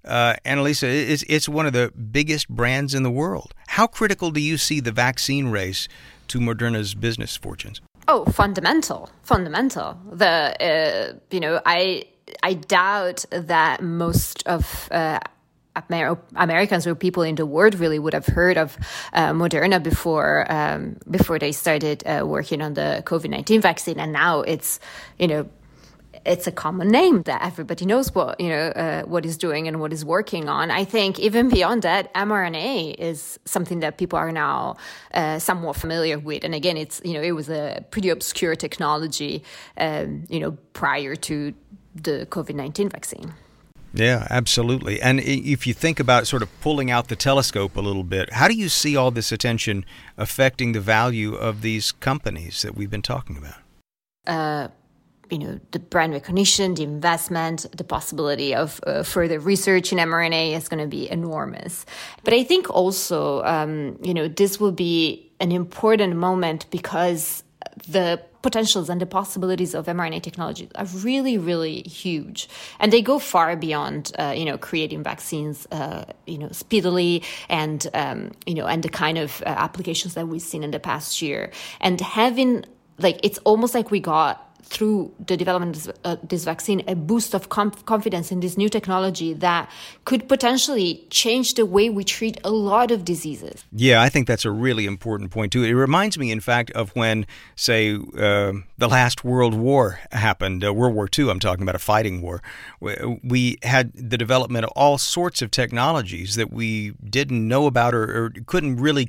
uh, 0.06 0.36
Annalisa, 0.46 0.84
it's, 0.84 1.24
it's 1.30 1.48
one 1.48 1.66
of 1.66 1.74
the 1.74 1.92
biggest 1.92 2.50
brands 2.50 2.94
in 2.94 3.04
the 3.04 3.12
world. 3.12 3.54
How 3.68 3.88
critical 3.88 4.32
do 4.32 4.40
you 4.40 4.58
see 4.58 4.80
the 4.80 4.92
vaccine 4.92 5.48
race 5.50 5.88
to 6.30 6.40
Moderna's 6.40 6.94
business 6.96 7.36
fortunes? 7.36 7.82
Oh, 8.08 8.26
fundamental, 8.26 9.10
fundamental. 9.24 9.98
The 10.12 10.56
uh, 10.60 11.20
you 11.32 11.40
know, 11.40 11.62
I 11.66 12.04
I 12.42 12.56
doubt 12.56 13.26
that 13.32 13.82
most 13.82 14.46
of 14.46 14.90
uh, 14.92 15.20
Amer- 15.90 16.20
Americans 16.36 16.86
or 16.86 16.96
people 16.96 17.24
in 17.24 17.36
the 17.36 17.46
world 17.46 17.76
really 17.76 18.00
would 18.00 18.14
have 18.14 18.26
heard 18.26 18.58
of 18.58 18.78
uh, 19.14 19.32
Moderna 19.32 19.82
before 19.82 20.46
um, 20.52 20.98
before 21.10 21.40
they 21.40 21.52
started 21.52 22.04
uh, 22.06 22.26
working 22.26 22.62
on 22.62 22.74
the 22.74 23.04
COVID 23.06 23.30
nineteen 23.30 23.62
vaccine, 23.62 24.00
and 24.00 24.12
now 24.12 24.42
it's 24.42 24.80
you 25.18 25.28
know 25.28 25.50
it's 26.26 26.48
a 26.48 26.52
common 26.52 26.88
name 26.90 27.24
that 27.24 27.42
everybody 27.44 27.86
knows 27.86 28.14
what 28.16 28.40
you 28.40 28.50
know 28.50 28.68
uh, 28.70 29.04
what 29.04 29.26
is 29.26 29.38
doing 29.38 29.68
and 29.68 29.80
what 29.80 29.92
is 29.92 30.06
working 30.06 30.50
on. 30.50 30.72
I 30.72 30.86
think 30.86 31.20
even 31.20 31.50
beyond 31.50 31.82
that, 31.84 32.14
mRNA 32.14 32.96
is 32.96 33.40
something 33.46 33.80
that 33.82 33.98
people 33.98 34.18
are 34.18 34.32
now 34.32 34.78
uh, 35.14 35.40
somewhat 35.40 35.76
familiar 35.76 36.20
with. 36.20 36.44
And 36.44 36.56
again, 36.56 36.78
it's 36.78 37.02
you 37.04 37.14
know 37.14 37.22
it 37.22 37.34
was 37.34 37.50
a 37.50 37.86
pretty 37.92 38.10
obscure 38.10 38.56
technology, 38.56 39.44
um, 39.78 40.26
you 40.30 40.40
know, 40.40 40.52
prior 40.74 41.16
to 41.16 41.54
the 41.96 42.26
COVID 42.30 42.56
nineteen 42.56 42.90
vaccine. 42.90 43.34
Yeah, 43.96 44.26
absolutely. 44.32 45.00
And 45.00 45.20
if 45.20 45.68
you 45.68 45.74
think 45.76 46.00
about 46.00 46.26
sort 46.26 46.42
of 46.42 46.50
pulling 46.62 46.90
out 46.90 47.10
the 47.10 47.16
telescope 47.16 47.78
a 47.78 47.80
little 47.80 48.04
bit, 48.04 48.34
how 48.34 48.48
do 48.48 48.56
you 48.56 48.68
see 48.68 48.96
all 48.96 49.12
this 49.12 49.32
attention 49.32 49.86
affecting 50.18 50.72
the 50.72 50.82
value 50.82 51.36
of 51.36 51.62
these 51.62 51.92
companies 51.92 52.64
that 52.64 52.76
we've 52.76 52.90
been 52.90 53.04
talking 53.04 53.38
about? 53.38 53.60
Uh, 54.26 54.70
you 55.34 55.40
know 55.40 55.60
the 55.72 55.80
brand 55.80 56.14
recognition, 56.14 56.76
the 56.76 56.84
investment, 56.84 57.66
the 57.76 57.84
possibility 57.84 58.54
of 58.54 58.80
uh, 58.86 59.02
further 59.02 59.40
research 59.40 59.92
in 59.92 59.98
mRNA 59.98 60.56
is 60.56 60.70
going 60.70 60.84
to 60.84 60.88
be 60.88 61.10
enormous. 61.10 61.86
But 62.24 62.34
I 62.36 62.44
think 62.44 62.70
also, 62.70 63.44
um, 63.44 63.98
you 64.04 64.14
know, 64.14 64.28
this 64.28 64.60
will 64.60 64.72
be 64.72 65.32
an 65.40 65.52
important 65.52 66.16
moment 66.16 66.68
because 66.70 67.44
the 67.88 68.22
potentials 68.44 68.90
and 68.90 69.02
the 69.02 69.08
possibilities 69.08 69.74
of 69.74 69.88
mRNA 69.88 70.22
technology 70.22 70.70
are 70.76 70.86
really, 70.86 71.40
really 71.40 71.82
huge, 71.82 72.48
and 72.80 72.94
they 72.94 73.02
go 73.02 73.18
far 73.18 73.56
beyond, 73.56 74.12
uh, 74.20 74.36
you 74.38 74.46
know, 74.46 74.58
creating 74.60 75.02
vaccines, 75.02 75.66
uh, 75.72 76.06
you 76.28 76.38
know, 76.38 76.50
speedily, 76.52 77.24
and 77.50 77.88
um, 77.96 78.32
you 78.46 78.54
know, 78.54 78.68
and 78.68 78.84
the 78.84 78.90
kind 78.90 79.18
of 79.18 79.42
uh, 79.48 79.50
applications 79.50 80.14
that 80.14 80.28
we've 80.28 80.44
seen 80.44 80.64
in 80.64 80.70
the 80.70 80.80
past 80.80 81.24
year, 81.24 81.52
and 81.82 82.00
having 82.00 82.66
like 83.00 83.20
it's 83.24 83.40
almost 83.40 83.74
like 83.74 83.90
we 83.90 84.00
got 84.00 84.43
through 84.64 85.14
the 85.28 85.38
development 85.38 85.76
of 85.76 85.96
uh, 86.04 86.16
this 86.24 86.46
vaccine 86.46 86.84
a 86.88 86.96
boost 86.96 87.34
of 87.34 87.50
confidence 87.50 88.32
in 88.32 88.40
this 88.40 88.58
new 88.58 88.70
technology 88.70 89.34
that 89.34 89.70
could 90.06 90.28
potentially 90.28 91.06
change 91.10 91.54
the 91.56 91.66
way 91.66 91.90
we 91.90 92.04
treat 92.04 92.40
a 92.44 92.50
lot 92.50 92.92
of 92.92 93.06
diseases. 93.06 93.64
Yeah, 93.72 94.02
I 94.02 94.10
think 94.10 94.28
that's 94.28 94.46
a 94.46 94.52
really 94.52 94.86
important 94.86 95.32
point 95.32 95.52
too. 95.52 95.64
It 95.64 95.74
reminds 95.74 96.18
me, 96.18 96.32
in 96.32 96.40
fact, 96.40 96.72
of 96.72 96.96
when, 96.96 97.26
say, 97.56 97.96
uh, 97.96 98.54
the 98.78 98.88
last 98.88 99.24
World 99.24 99.54
War 99.54 100.00
happened, 100.12 100.64
uh, 100.64 100.74
World 100.74 100.96
War 100.96 101.08
II. 101.18 101.30
I'm 101.30 101.40
talking 101.40 101.64
about 101.64 101.76
a 101.76 101.80
fighting 101.80 102.22
war. 102.22 102.42
We 102.80 103.58
had 103.64 103.94
the 103.94 104.18
development 104.18 104.66
of 104.66 104.72
all 104.76 104.98
sorts 104.98 105.42
of 105.42 105.52
technologies 105.52 106.36
that 106.36 106.52
we 106.52 106.92
didn't 107.10 107.48
know 107.48 107.68
about 107.68 107.94
or, 107.94 108.26
or 108.26 108.34
couldn't 108.46 108.78
really 108.78 109.08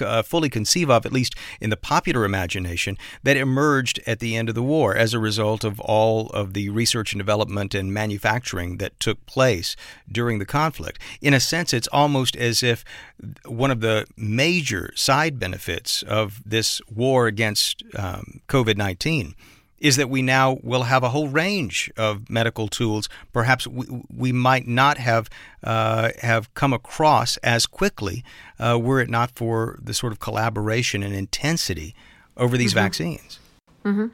uh, 0.00 0.22
fully 0.22 0.48
conceive 0.48 0.90
of, 0.90 1.06
at 1.06 1.12
least 1.12 1.34
in 1.60 1.70
the 1.70 1.76
popular 1.76 2.24
imagination, 2.24 2.96
that 3.22 3.36
emerged 3.36 4.00
at 4.06 4.20
the 4.20 4.36
end 4.36 4.48
of 4.48 4.54
the 4.54 4.62
war 4.62 4.77
as 4.94 5.14
a 5.14 5.18
result 5.18 5.64
of 5.64 5.80
all 5.80 6.28
of 6.28 6.54
the 6.54 6.68
research 6.68 7.12
and 7.12 7.20
development 7.20 7.74
and 7.74 7.92
manufacturing 7.92 8.78
that 8.78 8.98
took 9.00 9.24
place 9.26 9.76
during 10.10 10.38
the 10.38 10.46
conflict. 10.46 11.00
In 11.20 11.34
a 11.34 11.40
sense, 11.40 11.72
it's 11.72 11.88
almost 11.88 12.36
as 12.36 12.62
if 12.62 12.84
one 13.44 13.70
of 13.70 13.80
the 13.80 14.06
major 14.16 14.92
side 14.94 15.38
benefits 15.38 16.02
of 16.02 16.42
this 16.44 16.80
war 16.88 17.26
against 17.26 17.82
um, 17.96 18.40
COVID 18.48 18.76
19 18.76 19.34
is 19.80 19.96
that 19.96 20.10
we 20.10 20.22
now 20.22 20.58
will 20.62 20.84
have 20.84 21.02
a 21.02 21.10
whole 21.10 21.28
range 21.28 21.90
of 21.96 22.28
medical 22.28 22.68
tools. 22.68 23.08
Perhaps 23.32 23.66
we, 23.66 23.86
we 24.14 24.32
might 24.32 24.66
not 24.66 24.98
have 24.98 25.30
uh, 25.62 26.10
have 26.20 26.52
come 26.54 26.72
across 26.72 27.36
as 27.38 27.66
quickly 27.66 28.24
uh, 28.58 28.78
were 28.80 29.00
it 29.00 29.08
not 29.08 29.30
for 29.34 29.78
the 29.82 29.94
sort 29.94 30.12
of 30.12 30.18
collaboration 30.18 31.02
and 31.02 31.14
intensity 31.14 31.94
over 32.36 32.56
these 32.56 32.70
mm-hmm. 32.70 32.84
vaccines. 32.84 33.38
Mm-hmm. 33.88 34.06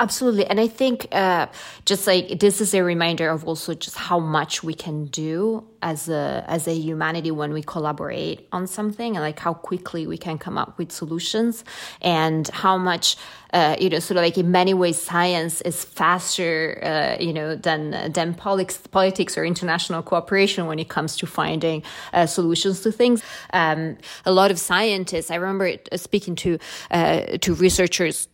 Absolutely. 0.00 0.46
And 0.46 0.58
I 0.58 0.66
think 0.66 1.06
uh, 1.12 1.46
just 1.84 2.06
like 2.06 2.40
this 2.40 2.60
is 2.60 2.74
a 2.74 2.82
reminder 2.82 3.28
of 3.28 3.44
also 3.44 3.74
just 3.74 3.96
how 3.96 4.18
much 4.18 4.64
we 4.64 4.74
can 4.74 5.06
do 5.06 5.64
as 5.82 6.08
a 6.08 6.44
as 6.48 6.66
a 6.66 6.74
humanity 6.74 7.30
when 7.30 7.52
we 7.52 7.62
collaborate 7.62 8.48
on 8.52 8.66
something 8.66 9.14
and 9.16 9.22
like 9.22 9.38
how 9.38 9.54
quickly 9.54 10.06
we 10.06 10.16
can 10.18 10.38
come 10.38 10.58
up 10.58 10.76
with 10.78 10.90
solutions 10.90 11.62
and 12.00 12.48
how 12.48 12.76
much 12.76 13.16
uh, 13.52 13.76
you 13.78 13.88
know 13.88 13.98
sort 14.00 14.16
of 14.16 14.24
like 14.24 14.36
in 14.38 14.50
many 14.50 14.74
ways 14.74 15.00
science 15.00 15.60
is 15.60 15.84
faster 15.84 16.80
uh, 16.82 17.22
you 17.22 17.32
know 17.32 17.54
than 17.54 18.10
than 18.12 18.34
politics 18.34 18.78
politics 18.90 19.38
or 19.38 19.44
international 19.44 20.02
cooperation 20.02 20.66
when 20.66 20.78
it 20.78 20.88
comes 20.88 21.16
to 21.16 21.26
finding 21.26 21.82
uh, 22.12 22.26
solutions 22.26 22.80
to 22.80 22.90
things 22.90 23.22
um, 23.52 23.96
a 24.24 24.32
lot 24.32 24.50
of 24.50 24.58
scientists 24.58 25.30
i 25.30 25.36
remember 25.36 25.76
speaking 25.94 26.34
to 26.34 26.58
uh, 26.90 27.20
to 27.40 27.54
researchers 27.54 28.28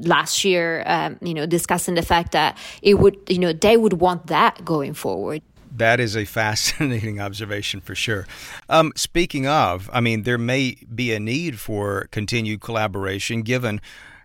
last 0.00 0.44
year, 0.44 0.82
um, 0.86 1.18
you 1.20 1.34
know, 1.34 1.46
discussing 1.46 1.94
the 1.94 2.02
fact 2.02 2.32
that 2.32 2.56
it 2.82 2.94
would, 2.94 3.16
you 3.28 3.38
know, 3.38 3.52
they 3.52 3.76
would 3.76 3.94
want 3.94 4.26
that 4.28 4.64
going 4.64 4.94
forward. 4.94 5.42
That 5.76 6.00
is 6.00 6.16
a 6.16 6.24
fascinating 6.40 7.20
observation 7.20 7.80
for 7.80 7.94
sure. 7.94 8.26
Um, 8.68 8.92
speaking 8.96 9.46
of, 9.46 9.88
I 9.92 10.00
mean, 10.00 10.22
there 10.22 10.38
may 10.38 10.76
be 10.92 11.12
a 11.12 11.20
need 11.20 11.58
for 11.58 12.08
continued 12.10 12.60
collaboration 12.60 13.42
given 13.42 13.80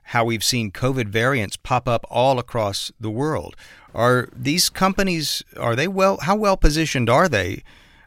how 0.09 0.23
we've 0.23 0.43
seen 0.43 0.71
COVID 0.71 1.07
variants 1.07 1.57
pop 1.57 1.87
up 1.87 2.05
all 2.09 2.37
across 2.37 2.91
the 2.99 3.09
world. 3.09 3.55
Are 3.93 4.29
these 4.35 4.69
companies, 4.69 5.43
are 5.57 5.75
they 5.75 5.87
well, 5.87 6.17
how 6.17 6.35
well 6.35 6.57
positioned 6.57 7.09
are 7.09 7.27
they 7.27 7.63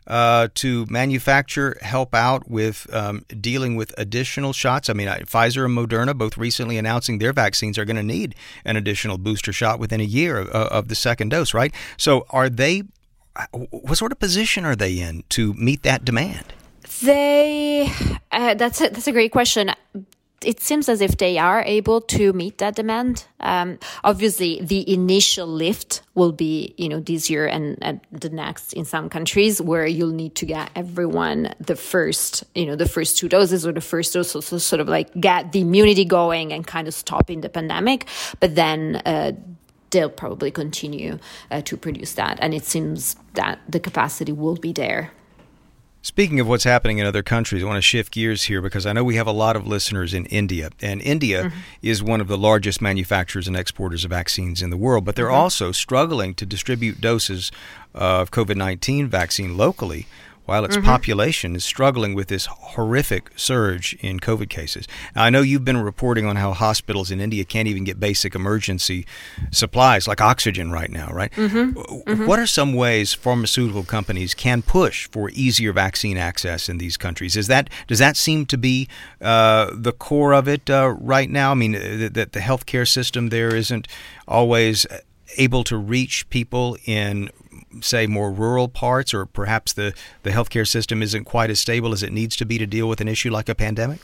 uh, 0.08 0.48
to 0.54 0.86
manufacture, 0.88 1.76
help 1.82 2.14
out 2.14 2.50
with 2.50 2.92
um, 2.92 3.24
dealing 3.40 3.76
with 3.76 3.94
additional 3.98 4.52
shots. 4.52 4.88
I 4.88 4.94
mean, 4.94 5.08
Pfizer 5.08 5.64
and 5.66 5.76
Moderna 5.76 6.16
both 6.16 6.36
recently 6.36 6.78
announcing 6.78 7.18
their 7.18 7.32
vaccines 7.32 7.78
are 7.78 7.84
going 7.84 7.96
to 7.96 8.02
need 8.02 8.34
an 8.64 8.76
additional 8.76 9.18
booster 9.18 9.52
shot 9.52 9.78
within 9.78 10.00
a 10.00 10.04
year 10.04 10.38
of, 10.38 10.48
of 10.48 10.88
the 10.88 10.94
second 10.94 11.28
dose, 11.28 11.54
right? 11.54 11.72
So, 11.96 12.26
are 12.30 12.48
they? 12.48 12.82
What 13.52 13.96
sort 13.96 14.10
of 14.10 14.18
position 14.18 14.64
are 14.64 14.74
they 14.74 14.98
in 14.98 15.22
to 15.28 15.54
meet 15.54 15.84
that 15.84 16.04
demand? 16.04 16.52
They 17.02 17.92
uh, 18.32 18.54
that's 18.54 18.80
a, 18.80 18.88
that's 18.88 19.06
a 19.06 19.12
great 19.12 19.30
question 19.30 19.70
it 20.42 20.60
seems 20.60 20.88
as 20.88 21.00
if 21.00 21.16
they 21.16 21.36
are 21.36 21.62
able 21.62 22.00
to 22.00 22.32
meet 22.32 22.58
that 22.58 22.76
demand. 22.76 23.24
Um, 23.40 23.78
obviously, 24.04 24.60
the 24.62 24.88
initial 24.92 25.46
lift 25.46 26.02
will 26.14 26.32
be, 26.32 26.74
you 26.76 26.88
know, 26.88 27.00
this 27.00 27.28
year 27.28 27.46
and, 27.46 27.76
and, 27.82 28.00
the 28.12 28.28
next 28.28 28.72
in 28.72 28.84
some 28.84 29.08
countries 29.08 29.60
where 29.60 29.86
you'll 29.86 30.12
need 30.12 30.34
to 30.36 30.46
get 30.46 30.70
everyone 30.76 31.54
the 31.60 31.76
first, 31.76 32.44
you 32.54 32.66
know, 32.66 32.76
the 32.76 32.88
first 32.88 33.18
two 33.18 33.28
doses 33.28 33.66
or 33.66 33.72
the 33.72 33.80
first 33.80 34.12
dose, 34.12 34.30
so, 34.30 34.40
so 34.40 34.58
sort 34.58 34.80
of 34.80 34.88
like 34.88 35.12
get 35.20 35.52
the 35.52 35.60
immunity 35.60 36.04
going 36.04 36.52
and 36.52 36.66
kind 36.66 36.86
of 36.86 36.94
stopping 36.94 37.40
the 37.40 37.48
pandemic. 37.48 38.06
But 38.40 38.54
then, 38.54 39.02
uh, 39.04 39.32
they'll 39.90 40.10
probably 40.10 40.50
continue 40.50 41.18
uh, 41.50 41.62
to 41.62 41.76
produce 41.76 42.14
that. 42.14 42.38
And 42.40 42.52
it 42.54 42.64
seems 42.64 43.16
that 43.34 43.58
the 43.68 43.80
capacity 43.80 44.32
will 44.32 44.56
be 44.56 44.72
there. 44.72 45.12
Speaking 46.00 46.38
of 46.38 46.46
what's 46.46 46.64
happening 46.64 46.98
in 46.98 47.06
other 47.06 47.24
countries, 47.24 47.62
I 47.62 47.66
want 47.66 47.76
to 47.76 47.82
shift 47.82 48.12
gears 48.12 48.44
here 48.44 48.62
because 48.62 48.86
I 48.86 48.92
know 48.92 49.02
we 49.02 49.16
have 49.16 49.26
a 49.26 49.32
lot 49.32 49.56
of 49.56 49.66
listeners 49.66 50.14
in 50.14 50.26
India, 50.26 50.70
and 50.80 51.02
India 51.02 51.44
mm-hmm. 51.44 51.58
is 51.82 52.02
one 52.02 52.20
of 52.20 52.28
the 52.28 52.38
largest 52.38 52.80
manufacturers 52.80 53.48
and 53.48 53.56
exporters 53.56 54.04
of 54.04 54.10
vaccines 54.10 54.62
in 54.62 54.70
the 54.70 54.76
world, 54.76 55.04
but 55.04 55.16
they're 55.16 55.26
mm-hmm. 55.26 55.34
also 55.34 55.72
struggling 55.72 56.34
to 56.34 56.46
distribute 56.46 57.00
doses 57.00 57.50
of 57.94 58.30
COVID 58.30 58.56
19 58.56 59.08
vaccine 59.08 59.56
locally 59.56 60.06
while 60.48 60.64
its 60.64 60.78
mm-hmm. 60.78 60.86
population 60.86 61.54
is 61.54 61.62
struggling 61.62 62.14
with 62.14 62.28
this 62.28 62.46
horrific 62.46 63.30
surge 63.36 63.92
in 64.00 64.18
COVID 64.18 64.48
cases. 64.48 64.88
Now, 65.14 65.24
I 65.24 65.28
know 65.28 65.42
you've 65.42 65.62
been 65.62 65.76
reporting 65.76 66.24
on 66.24 66.36
how 66.36 66.54
hospitals 66.54 67.10
in 67.10 67.20
India 67.20 67.44
can't 67.44 67.68
even 67.68 67.84
get 67.84 68.00
basic 68.00 68.34
emergency 68.34 69.04
supplies 69.50 70.08
like 70.08 70.22
oxygen 70.22 70.72
right 70.72 70.90
now, 70.90 71.10
right? 71.12 71.30
Mm-hmm. 71.32 71.78
Mm-hmm. 71.78 72.26
What 72.26 72.38
are 72.38 72.46
some 72.46 72.72
ways 72.72 73.12
pharmaceutical 73.12 73.84
companies 73.84 74.32
can 74.32 74.62
push 74.62 75.06
for 75.10 75.28
easier 75.34 75.74
vaccine 75.74 76.16
access 76.16 76.70
in 76.70 76.78
these 76.78 76.96
countries? 76.96 77.36
Is 77.36 77.48
that 77.48 77.68
does 77.86 77.98
that 77.98 78.16
seem 78.16 78.46
to 78.46 78.56
be 78.56 78.88
uh, 79.20 79.70
the 79.74 79.92
core 79.92 80.32
of 80.32 80.48
it 80.48 80.70
uh, 80.70 80.94
right 80.98 81.28
now? 81.28 81.50
I 81.50 81.54
mean, 81.56 81.76
uh, 81.76 82.08
that 82.10 82.32
the 82.32 82.40
healthcare 82.40 82.88
system 82.88 83.28
there 83.28 83.54
isn't 83.54 83.86
always 84.26 84.86
able 85.36 85.62
to 85.64 85.76
reach 85.76 86.28
people 86.30 86.78
in 86.86 87.28
say 87.80 88.06
more 88.06 88.30
rural 88.30 88.68
parts 88.68 89.12
or 89.12 89.26
perhaps 89.26 89.72
the, 89.72 89.94
the 90.22 90.30
healthcare 90.30 90.66
system 90.66 91.02
isn't 91.02 91.24
quite 91.24 91.50
as 91.50 91.60
stable 91.60 91.92
as 91.92 92.02
it 92.02 92.12
needs 92.12 92.36
to 92.36 92.46
be 92.46 92.58
to 92.58 92.66
deal 92.66 92.88
with 92.88 93.00
an 93.00 93.08
issue 93.08 93.30
like 93.30 93.48
a 93.48 93.54
pandemic? 93.54 94.00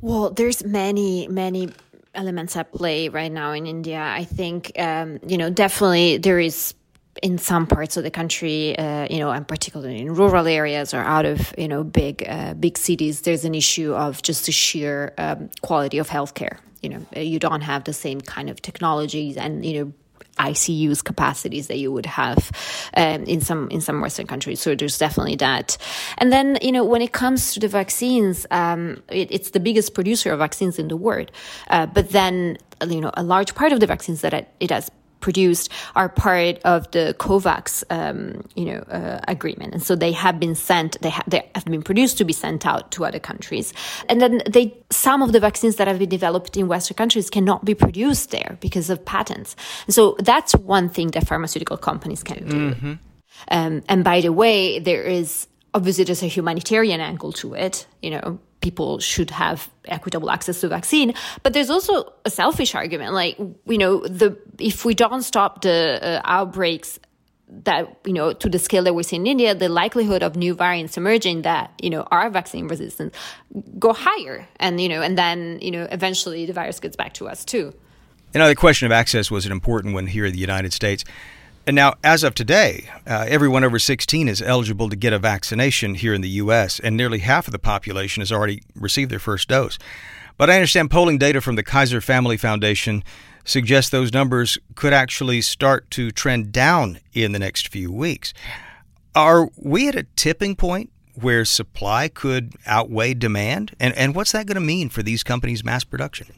Well, 0.00 0.30
there's 0.30 0.64
many, 0.64 1.28
many 1.28 1.70
elements 2.14 2.56
at 2.56 2.72
play 2.72 3.08
right 3.08 3.30
now 3.30 3.52
in 3.52 3.66
India. 3.66 4.00
I 4.00 4.24
think, 4.24 4.72
um, 4.78 5.20
you 5.26 5.36
know, 5.36 5.50
definitely 5.50 6.18
there 6.18 6.40
is 6.40 6.74
in 7.22 7.38
some 7.38 7.66
parts 7.66 7.96
of 7.96 8.04
the 8.04 8.10
country, 8.10 8.78
uh, 8.78 9.06
you 9.10 9.18
know, 9.18 9.30
and 9.30 9.46
particularly 9.46 10.00
in 10.00 10.14
rural 10.14 10.46
areas 10.46 10.94
or 10.94 10.98
out 11.00 11.26
of 11.26 11.52
you 11.58 11.68
know 11.68 11.84
big 11.84 12.24
uh, 12.28 12.54
big 12.54 12.78
cities, 12.78 13.22
there's 13.22 13.44
an 13.44 13.54
issue 13.54 13.92
of 13.94 14.22
just 14.22 14.46
the 14.46 14.52
sheer 14.52 15.12
um, 15.18 15.50
quality 15.60 15.98
of 15.98 16.08
healthcare. 16.08 16.58
You 16.82 16.90
know, 16.90 17.06
you 17.16 17.38
don't 17.38 17.60
have 17.60 17.84
the 17.84 17.92
same 17.92 18.20
kind 18.20 18.48
of 18.48 18.62
technologies 18.62 19.36
and 19.36 19.64
you 19.66 19.84
know 19.84 19.92
ICU's 20.40 21.02
capacities 21.02 21.66
that 21.68 21.78
you 21.78 21.92
would 21.92 22.06
have 22.06 22.50
um, 22.96 23.24
in 23.24 23.40
some 23.40 23.68
in 23.70 23.80
some 23.80 24.00
Western 24.00 24.26
countries. 24.26 24.60
So 24.60 24.74
there's 24.74 24.98
definitely 24.98 25.36
that. 25.36 25.76
And 26.18 26.32
then 26.32 26.58
you 26.62 26.72
know 26.72 26.84
when 26.84 27.02
it 27.02 27.12
comes 27.12 27.54
to 27.54 27.60
the 27.60 27.68
vaccines, 27.68 28.46
um, 28.50 29.02
it, 29.08 29.30
it's 29.30 29.50
the 29.50 29.60
biggest 29.60 29.94
producer 29.94 30.32
of 30.32 30.38
vaccines 30.38 30.78
in 30.78 30.88
the 30.88 30.96
world. 30.96 31.30
Uh, 31.68 31.86
but 31.86 32.10
then 32.10 32.58
you 32.86 33.00
know 33.00 33.10
a 33.14 33.22
large 33.22 33.54
part 33.54 33.72
of 33.72 33.80
the 33.80 33.86
vaccines 33.86 34.22
that 34.22 34.32
it, 34.32 34.48
it 34.60 34.70
has 34.70 34.90
produced 35.20 35.70
are 35.94 36.08
part 36.08 36.58
of 36.64 36.90
the 36.90 37.14
COVAX, 37.18 37.84
um, 37.90 38.44
you 38.54 38.64
know, 38.64 38.78
uh, 38.90 39.20
agreement, 39.28 39.74
and 39.74 39.82
so 39.82 39.94
they 39.94 40.12
have 40.12 40.38
been 40.40 40.54
sent. 40.54 41.00
They, 41.00 41.10
ha- 41.10 41.24
they 41.26 41.48
have 41.54 41.64
been 41.64 41.82
produced 41.82 42.18
to 42.18 42.24
be 42.24 42.32
sent 42.32 42.66
out 42.66 42.90
to 42.92 43.04
other 43.04 43.20
countries, 43.20 43.72
and 44.08 44.20
then 44.20 44.42
they 44.48 44.76
some 44.90 45.22
of 45.22 45.32
the 45.32 45.40
vaccines 45.40 45.76
that 45.76 45.88
have 45.88 45.98
been 45.98 46.08
developed 46.08 46.56
in 46.56 46.68
Western 46.68 46.96
countries 46.96 47.30
cannot 47.30 47.64
be 47.64 47.74
produced 47.74 48.30
there 48.30 48.58
because 48.60 48.90
of 48.90 49.04
patents. 49.04 49.56
And 49.86 49.94
so 49.94 50.16
that's 50.18 50.54
one 50.54 50.88
thing 50.88 51.08
that 51.12 51.26
pharmaceutical 51.26 51.76
companies 51.76 52.22
can 52.22 52.48
do. 52.48 52.70
Mm-hmm. 52.70 52.92
Um, 53.48 53.82
and 53.88 54.04
by 54.04 54.20
the 54.20 54.32
way, 54.32 54.78
there 54.78 55.02
is 55.02 55.46
obviously 55.74 56.04
there's 56.04 56.22
a 56.22 56.26
humanitarian 56.26 57.00
angle 57.00 57.32
to 57.32 57.54
it. 57.54 57.86
You 58.02 58.10
know, 58.10 58.38
people 58.60 58.98
should 58.98 59.30
have 59.30 59.70
equitable 59.86 60.30
access 60.30 60.60
to 60.60 60.68
vaccine 60.68 61.14
but 61.42 61.54
there's 61.54 61.70
also 61.70 62.12
a 62.26 62.30
selfish 62.30 62.74
argument 62.74 63.14
like 63.14 63.38
you 63.64 63.78
know 63.78 64.06
the 64.06 64.38
if 64.58 64.84
we 64.84 64.94
don't 64.94 65.22
stop 65.22 65.62
the 65.62 65.98
uh, 66.02 66.20
outbreaks 66.24 67.00
that 67.64 67.96
you 68.04 68.12
know 68.12 68.32
to 68.32 68.48
the 68.48 68.58
scale 68.58 68.84
that 68.84 68.94
we 68.94 69.02
see 69.02 69.16
in 69.16 69.26
India, 69.26 69.54
the 69.54 69.68
likelihood 69.68 70.22
of 70.22 70.36
new 70.36 70.54
variants 70.54 70.96
emerging 70.96 71.42
that 71.42 71.72
you 71.82 71.90
know 71.90 72.02
are 72.10 72.30
vaccine 72.30 72.68
resistant 72.68 73.14
go 73.78 73.92
higher, 73.92 74.48
and 74.56 74.80
you 74.80 74.88
know, 74.88 75.02
and 75.02 75.18
then 75.18 75.58
you 75.60 75.70
know 75.70 75.86
eventually 75.90 76.46
the 76.46 76.52
virus 76.52 76.80
gets 76.80 76.96
back 76.96 77.12
to 77.14 77.28
us 77.28 77.44
too. 77.44 77.74
You 78.32 78.38
know, 78.38 78.48
the 78.48 78.54
question 78.54 78.86
of 78.86 78.92
access 78.92 79.30
was 79.30 79.46
an 79.46 79.52
important 79.52 79.94
one 79.94 80.06
here 80.06 80.24
in 80.24 80.32
the 80.32 80.38
United 80.38 80.72
States. 80.72 81.04
And 81.66 81.76
now, 81.76 81.94
as 82.02 82.24
of 82.24 82.34
today, 82.34 82.88
uh, 83.06 83.26
everyone 83.28 83.64
over 83.64 83.78
16 83.78 84.28
is 84.28 84.40
eligible 84.40 84.88
to 84.88 84.96
get 84.96 85.12
a 85.12 85.18
vaccination 85.18 85.94
here 85.94 86.14
in 86.14 86.20
the 86.20 86.28
U.S., 86.30 86.80
and 86.80 86.96
nearly 86.96 87.18
half 87.18 87.46
of 87.46 87.52
the 87.52 87.58
population 87.58 88.22
has 88.22 88.32
already 88.32 88.62
received 88.74 89.10
their 89.10 89.18
first 89.18 89.48
dose. 89.48 89.78
But 90.38 90.48
I 90.48 90.54
understand 90.54 90.90
polling 90.90 91.18
data 91.18 91.40
from 91.40 91.56
the 91.56 91.62
Kaiser 91.62 92.00
Family 92.00 92.38
Foundation 92.38 93.04
suggests 93.44 93.90
those 93.90 94.12
numbers 94.12 94.58
could 94.74 94.94
actually 94.94 95.42
start 95.42 95.90
to 95.92 96.10
trend 96.10 96.50
down 96.50 96.98
in 97.12 97.32
the 97.32 97.38
next 97.38 97.68
few 97.68 97.92
weeks. 97.92 98.32
Are 99.14 99.50
we 99.56 99.88
at 99.88 99.94
a 99.94 100.04
tipping 100.16 100.56
point 100.56 100.90
where 101.14 101.44
supply 101.44 102.08
could 102.08 102.54
outweigh 102.64 103.12
demand? 103.14 103.76
And, 103.78 103.94
and 103.96 104.14
what's 104.14 104.32
that 104.32 104.46
going 104.46 104.54
to 104.54 104.60
mean 104.60 104.88
for 104.88 105.02
these 105.02 105.22
companies' 105.22 105.62
mass 105.62 105.84
production? 105.84 106.28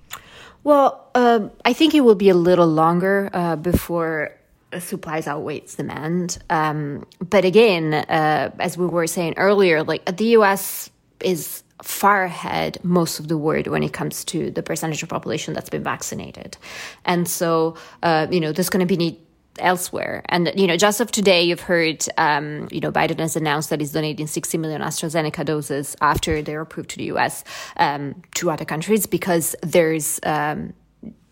Well, 0.65 1.09
uh, 1.15 1.49
I 1.65 1.73
think 1.73 1.95
it 1.95 2.01
will 2.01 2.15
be 2.15 2.29
a 2.29 2.35
little 2.35 2.67
longer 2.67 3.31
uh, 3.33 3.57
before 3.57 4.33
supplies 4.81 5.27
outweighs 5.27 5.75
demand. 5.75 6.39
Um, 6.51 7.07
but 7.21 7.45
again, 7.45 7.95
uh, 7.95 8.51
as 8.59 8.77
we 8.77 8.87
were 8.87 9.07
saying 9.07 9.35
earlier, 9.37 9.83
like 9.83 10.05
the 10.17 10.27
U.S. 10.37 10.91
is 11.21 11.63
far 11.83 12.25
ahead 12.25 12.79
most 12.85 13.19
of 13.19 13.29
the 13.29 13.37
world 13.37 13.67
when 13.67 13.83
it 13.83 13.93
comes 13.93 14.25
to 14.25 14.51
the 14.51 14.63
percentage 14.63 15.03
of 15.03 15.09
population 15.09 15.53
that's 15.53 15.71
been 15.71 15.83
vaccinated, 15.83 16.57
and 17.05 17.29
so 17.29 17.77
uh, 18.03 18.27
you 18.31 18.41
know 18.41 18.53
there's 18.53 18.71
going 18.71 18.87
to 18.87 18.87
be 18.87 18.97
need 18.97 19.19
elsewhere. 19.59 20.23
And 20.29 20.53
you 20.55 20.67
know, 20.67 20.77
just 20.77 21.01
of 21.01 21.11
today, 21.11 21.43
you've 21.43 21.61
heard 21.61 22.05
um, 22.17 22.69
you 22.71 22.81
know 22.81 22.93
Biden 22.93 23.19
has 23.19 23.37
announced 23.37 23.71
that 23.71 23.81
he's 23.81 23.93
donating 23.93 24.27
60 24.27 24.59
million 24.59 24.83
AstraZeneca 24.83 25.45
doses 25.45 25.97
after 26.01 26.43
they're 26.43 26.61
approved 26.61 26.91
to 26.91 26.97
the 26.99 27.05
U.S. 27.05 27.45
Um, 27.77 28.23
to 28.35 28.51
other 28.51 28.65
countries 28.65 29.07
because 29.07 29.55
there's 29.63 30.21
um, 30.23 30.75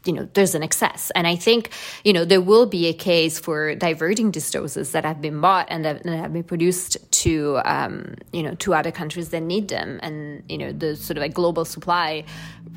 you 0.04 0.12
know 0.12 0.28
there's 0.34 0.54
an 0.54 0.62
excess. 0.62 1.10
And 1.14 1.26
i 1.26 1.36
think 1.36 1.70
you 2.04 2.12
know 2.12 2.24
there 2.24 2.40
will 2.40 2.66
be 2.66 2.86
a 2.86 2.92
case 2.92 3.38
for 3.38 3.74
diverting 3.74 4.30
these 4.30 4.50
doses 4.50 4.92
that 4.92 5.04
have 5.04 5.20
been 5.20 5.40
bought 5.40 5.66
and 5.68 5.84
that, 5.84 6.04
have 6.06 6.32
been 6.32 6.44
produced 6.44 6.96
to 7.22 7.60
um, 7.64 8.14
you 8.32 8.42
know 8.42 8.54
to 8.56 8.74
other 8.74 8.90
countries 8.90 9.30
that 9.30 9.42
need 9.42 9.68
them. 9.68 10.00
And 10.02 10.42
you 10.48 10.58
know 10.58 10.72
the 10.72 10.96
sort 10.96 11.16
of 11.16 11.22
a 11.22 11.28
global 11.28 11.64
supply 11.64 12.24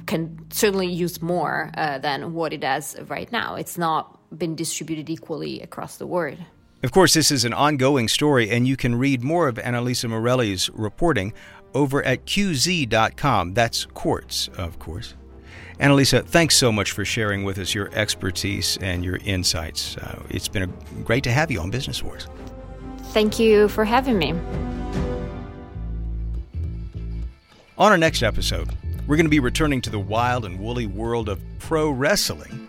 can 0.05 0.37
certainly 0.51 0.87
use 0.87 1.21
more 1.21 1.71
uh, 1.77 1.97
than 1.99 2.33
what 2.33 2.53
it 2.53 2.59
does 2.59 2.99
right 3.07 3.31
now. 3.31 3.55
It's 3.55 3.77
not 3.77 4.19
been 4.37 4.55
distributed 4.55 5.09
equally 5.09 5.61
across 5.61 5.97
the 5.97 6.07
world. 6.07 6.39
Of 6.83 6.91
course 6.91 7.13
this 7.13 7.31
is 7.31 7.45
an 7.45 7.53
ongoing 7.53 8.09
story 8.09 8.49
and 8.49 8.67
you 8.67 8.75
can 8.75 8.95
read 8.95 9.23
more 9.23 9.47
of 9.47 9.55
annalisa 9.55 10.09
merelli's 10.09 10.69
reporting 10.71 11.33
over 11.73 12.03
at 12.03 12.25
qz.com 12.25 13.53
that's 13.53 13.85
quartz 13.85 14.49
of 14.57 14.79
course 14.79 15.15
Annalisa, 15.79 16.23
thanks 16.23 16.55
so 16.55 16.71
much 16.71 16.91
for 16.91 17.03
sharing 17.03 17.43
with 17.43 17.57
us 17.57 17.73
your 17.73 17.89
expertise 17.93 18.77
and 18.81 19.03
your 19.03 19.17
insights. 19.25 19.97
Uh, 19.97 20.21
it's 20.29 20.47
been 20.47 20.63
a, 20.63 20.67
great 21.03 21.23
to 21.23 21.31
have 21.31 21.49
you 21.49 21.59
on 21.59 21.71
Business 21.71 22.03
Wars. 22.03 22.27
Thank 23.07 23.39
you 23.39 23.67
for 23.69 23.83
having 23.83 24.17
me. 24.17 24.33
On 27.77 27.91
our 27.91 27.97
next 27.97 28.21
episode, 28.21 28.69
we're 29.07 29.15
going 29.15 29.25
to 29.25 29.31
be 29.31 29.39
returning 29.39 29.81
to 29.81 29.89
the 29.89 29.99
wild 29.99 30.45
and 30.45 30.59
woolly 30.59 30.85
world 30.85 31.27
of 31.27 31.41
pro 31.59 31.89
wrestling. 31.89 32.67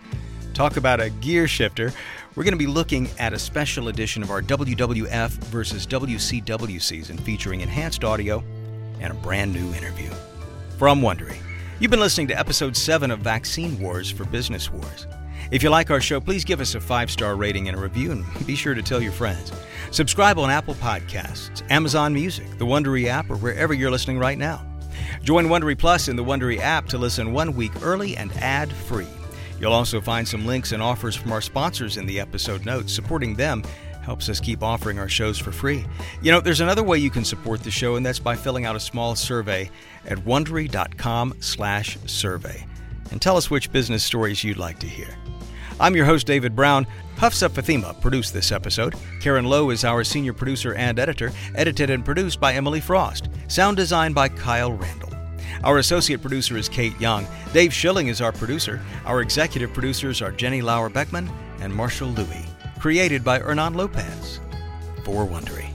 Talk 0.54 0.76
about 0.76 1.00
a 1.00 1.10
gear 1.10 1.46
shifter. 1.46 1.92
We're 2.34 2.44
going 2.44 2.52
to 2.52 2.58
be 2.58 2.66
looking 2.66 3.08
at 3.18 3.32
a 3.32 3.38
special 3.38 3.88
edition 3.88 4.22
of 4.22 4.30
our 4.30 4.40
WWF 4.40 5.30
versus 5.44 5.86
WCW 5.86 6.80
season 6.80 7.18
featuring 7.18 7.60
enhanced 7.60 8.02
audio 8.02 8.42
and 9.00 9.12
a 9.12 9.16
brand 9.16 9.52
new 9.52 9.72
interview. 9.74 10.10
From 10.78 11.00
Wondery. 11.00 11.38
You've 11.80 11.90
been 11.90 11.98
listening 11.98 12.28
to 12.28 12.38
episode 12.38 12.76
7 12.76 13.10
of 13.10 13.18
Vaccine 13.18 13.80
Wars 13.80 14.08
for 14.08 14.24
Business 14.24 14.70
Wars. 14.70 15.08
If 15.50 15.60
you 15.60 15.70
like 15.70 15.90
our 15.90 16.00
show, 16.00 16.20
please 16.20 16.44
give 16.44 16.60
us 16.60 16.76
a 16.76 16.80
five 16.80 17.10
star 17.10 17.34
rating 17.34 17.66
and 17.66 17.76
a 17.76 17.80
review, 17.80 18.12
and 18.12 18.46
be 18.46 18.54
sure 18.54 18.74
to 18.74 18.82
tell 18.82 19.02
your 19.02 19.10
friends. 19.10 19.50
Subscribe 19.90 20.38
on 20.38 20.50
Apple 20.50 20.74
Podcasts, 20.76 21.68
Amazon 21.72 22.14
Music, 22.14 22.46
the 22.58 22.64
Wondery 22.64 23.06
app, 23.06 23.28
or 23.28 23.36
wherever 23.36 23.74
you're 23.74 23.90
listening 23.90 24.20
right 24.20 24.38
now. 24.38 24.64
Join 25.24 25.46
Wondery 25.46 25.76
Plus 25.76 26.06
in 26.06 26.14
the 26.14 26.22
Wondery 26.22 26.60
app 26.60 26.86
to 26.86 26.96
listen 26.96 27.32
one 27.32 27.56
week 27.56 27.72
early 27.82 28.16
and 28.16 28.30
ad 28.34 28.72
free. 28.72 29.08
You'll 29.58 29.72
also 29.72 30.00
find 30.00 30.26
some 30.26 30.46
links 30.46 30.70
and 30.70 30.80
offers 30.82 31.16
from 31.16 31.32
our 31.32 31.40
sponsors 31.40 31.96
in 31.96 32.06
the 32.06 32.20
episode 32.20 32.64
notes. 32.64 32.92
Supporting 32.92 33.34
them 33.34 33.64
helps 34.04 34.28
us 34.28 34.38
keep 34.38 34.62
offering 34.62 34.98
our 34.98 35.08
shows 35.08 35.38
for 35.38 35.50
free. 35.50 35.86
You 36.22 36.30
know, 36.30 36.40
there's 36.40 36.60
another 36.60 36.82
way 36.82 36.98
you 36.98 37.10
can 37.10 37.24
support 37.24 37.62
the 37.62 37.70
show, 37.70 37.96
and 37.96 38.04
that's 38.04 38.18
by 38.18 38.36
filling 38.36 38.66
out 38.66 38.76
a 38.76 38.80
small 38.80 39.16
survey 39.16 39.70
at 40.06 40.18
wondery.com/survey, 40.18 42.66
and 43.10 43.22
tell 43.22 43.36
us 43.36 43.50
which 43.50 43.72
business 43.72 44.04
stories 44.04 44.44
you'd 44.44 44.58
like 44.58 44.78
to 44.80 44.86
hear. 44.86 45.16
I'm 45.80 45.96
your 45.96 46.04
host, 46.04 46.26
David 46.26 46.54
Brown. 46.54 46.86
Hafsa 47.16 47.48
Fathima 47.48 48.00
produced 48.00 48.32
this 48.32 48.52
episode. 48.52 48.94
Karen 49.20 49.44
Lowe 49.44 49.70
is 49.70 49.84
our 49.84 50.04
senior 50.04 50.32
producer 50.32 50.74
and 50.74 50.98
editor, 50.98 51.32
edited 51.54 51.90
and 51.90 52.04
produced 52.04 52.40
by 52.40 52.54
Emily 52.54 52.80
Frost. 52.80 53.28
Sound 53.48 53.76
design 53.76 54.12
by 54.12 54.28
Kyle 54.28 54.72
Randall. 54.72 55.10
Our 55.64 55.78
associate 55.78 56.20
producer 56.20 56.56
is 56.56 56.68
Kate 56.68 56.98
Young. 57.00 57.26
Dave 57.52 57.72
Schilling 57.72 58.08
is 58.08 58.20
our 58.20 58.32
producer. 58.32 58.80
Our 59.06 59.22
executive 59.22 59.72
producers 59.72 60.20
are 60.20 60.30
Jenny 60.30 60.60
Lauer 60.60 60.90
Beckman 60.90 61.30
and 61.60 61.74
Marshall 61.74 62.08
Louis 62.08 62.44
created 62.78 63.24
by 63.24 63.38
Hernan 63.38 63.74
Lopez 63.74 64.40
for 65.04 65.26
Wondery. 65.26 65.70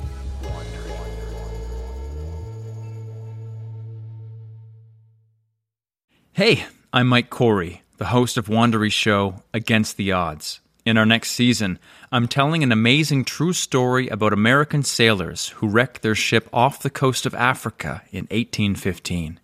Hey, 6.34 6.66
I'm 6.94 7.08
Mike 7.08 7.30
Corey, 7.30 7.82
the 7.98 8.06
host 8.06 8.38
of 8.38 8.48
Wondery's 8.48 8.94
show 8.94 9.44
Against 9.54 9.98
the 9.98 10.14
Odds. 10.14 10.62
In 10.86 10.98
our 10.98 11.06
next 11.06 11.32
season, 11.32 11.78
I'm 12.12 12.28
telling 12.28 12.64
an 12.64 12.72
amazing 12.72 13.26
true 13.26 13.52
story 13.52 14.08
about 14.08 14.32
American 14.32 14.82
sailors 14.84 15.50
who 15.50 15.68
wrecked 15.68 16.02
their 16.02 16.16
ship 16.16 16.48
off 16.54 16.82
the 16.82 16.90
coast 16.90 17.26
of 17.26 17.36
Africa 17.36 18.04
in 18.12 18.22
1815. 18.32 19.40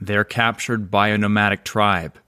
They're 0.00 0.24
captured 0.24 0.90
by 0.90 1.08
a 1.08 1.18
nomadic 1.18 1.64
tribe. 1.64 2.18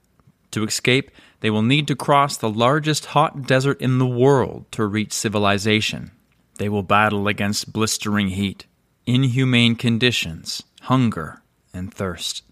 To 0.51 0.63
escape, 0.63 1.11
they 1.41 1.49
will 1.49 1.61
need 1.61 1.87
to 1.87 1.95
cross 1.95 2.37
the 2.37 2.49
largest 2.49 3.07
hot 3.07 3.45
desert 3.45 3.79
in 3.81 3.99
the 3.99 4.05
world 4.05 4.65
to 4.71 4.85
reach 4.85 5.13
civilization. 5.13 6.11
They 6.57 6.69
will 6.69 6.83
battle 6.83 7.27
against 7.27 7.73
blistering 7.73 8.29
heat, 8.29 8.65
inhumane 9.05 9.75
conditions, 9.75 10.63
hunger, 10.81 11.41
and 11.73 11.93
thirst. 11.93 12.43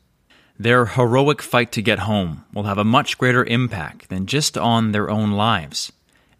Their 0.59 0.85
heroic 0.85 1.41
fight 1.41 1.71
to 1.73 1.81
get 1.81 1.99
home 1.99 2.45
will 2.53 2.63
have 2.63 2.77
a 2.77 2.83
much 2.83 3.17
greater 3.17 3.43
impact 3.45 4.09
than 4.09 4.27
just 4.27 4.57
on 4.57 4.91
their 4.91 5.09
own 5.09 5.31
lives. 5.31 5.91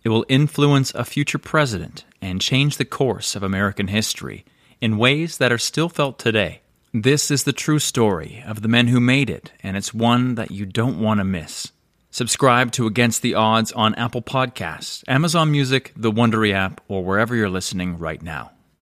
It 0.04 0.10
will 0.10 0.26
influence 0.30 0.94
a 0.94 1.06
future 1.06 1.38
president 1.38 2.06
and 2.22 2.40
change 2.40 2.78
the 2.78 2.86
course 2.86 3.36
of 3.36 3.44
American 3.44 3.88
history 3.88 4.46
in 4.80 4.98
ways 4.98 5.38
that 5.40 5.52
are 5.52 5.58
still 5.58 5.90
felt 5.90 6.20
today. 6.20 6.62
This 6.94 7.32
is 7.32 7.44
the 7.44 7.54
true 7.54 7.80
story 7.80 8.44
of 8.46 8.62
the 8.62 8.68
men 8.68 8.88
who 8.88 9.00
made 9.00 9.30
it, 9.30 9.52
and 9.64 9.76
it's 9.76 9.94
one 9.94 10.36
that 10.36 10.52
you 10.52 10.66
don't 10.66 11.02
want 11.02 11.20
to 11.20 11.26
miss. 11.26 11.73
Subscribe 12.13 12.71
to 12.73 12.86
Against 12.86 13.23
the 13.23 13.34
Odds 13.34 13.71
on 13.71 13.95
Apple 13.95 14.21
Podcasts, 14.21 15.04
Amazon 15.08 15.49
Music, 15.49 15.91
the 15.95 16.12
Wondery 16.12 16.54
app, 16.54 16.80
or 16.88 17.04
wherever 17.04 17.36
you're 17.36 17.49
listening 17.49 17.97
right 17.97 18.21
now. 18.21 18.52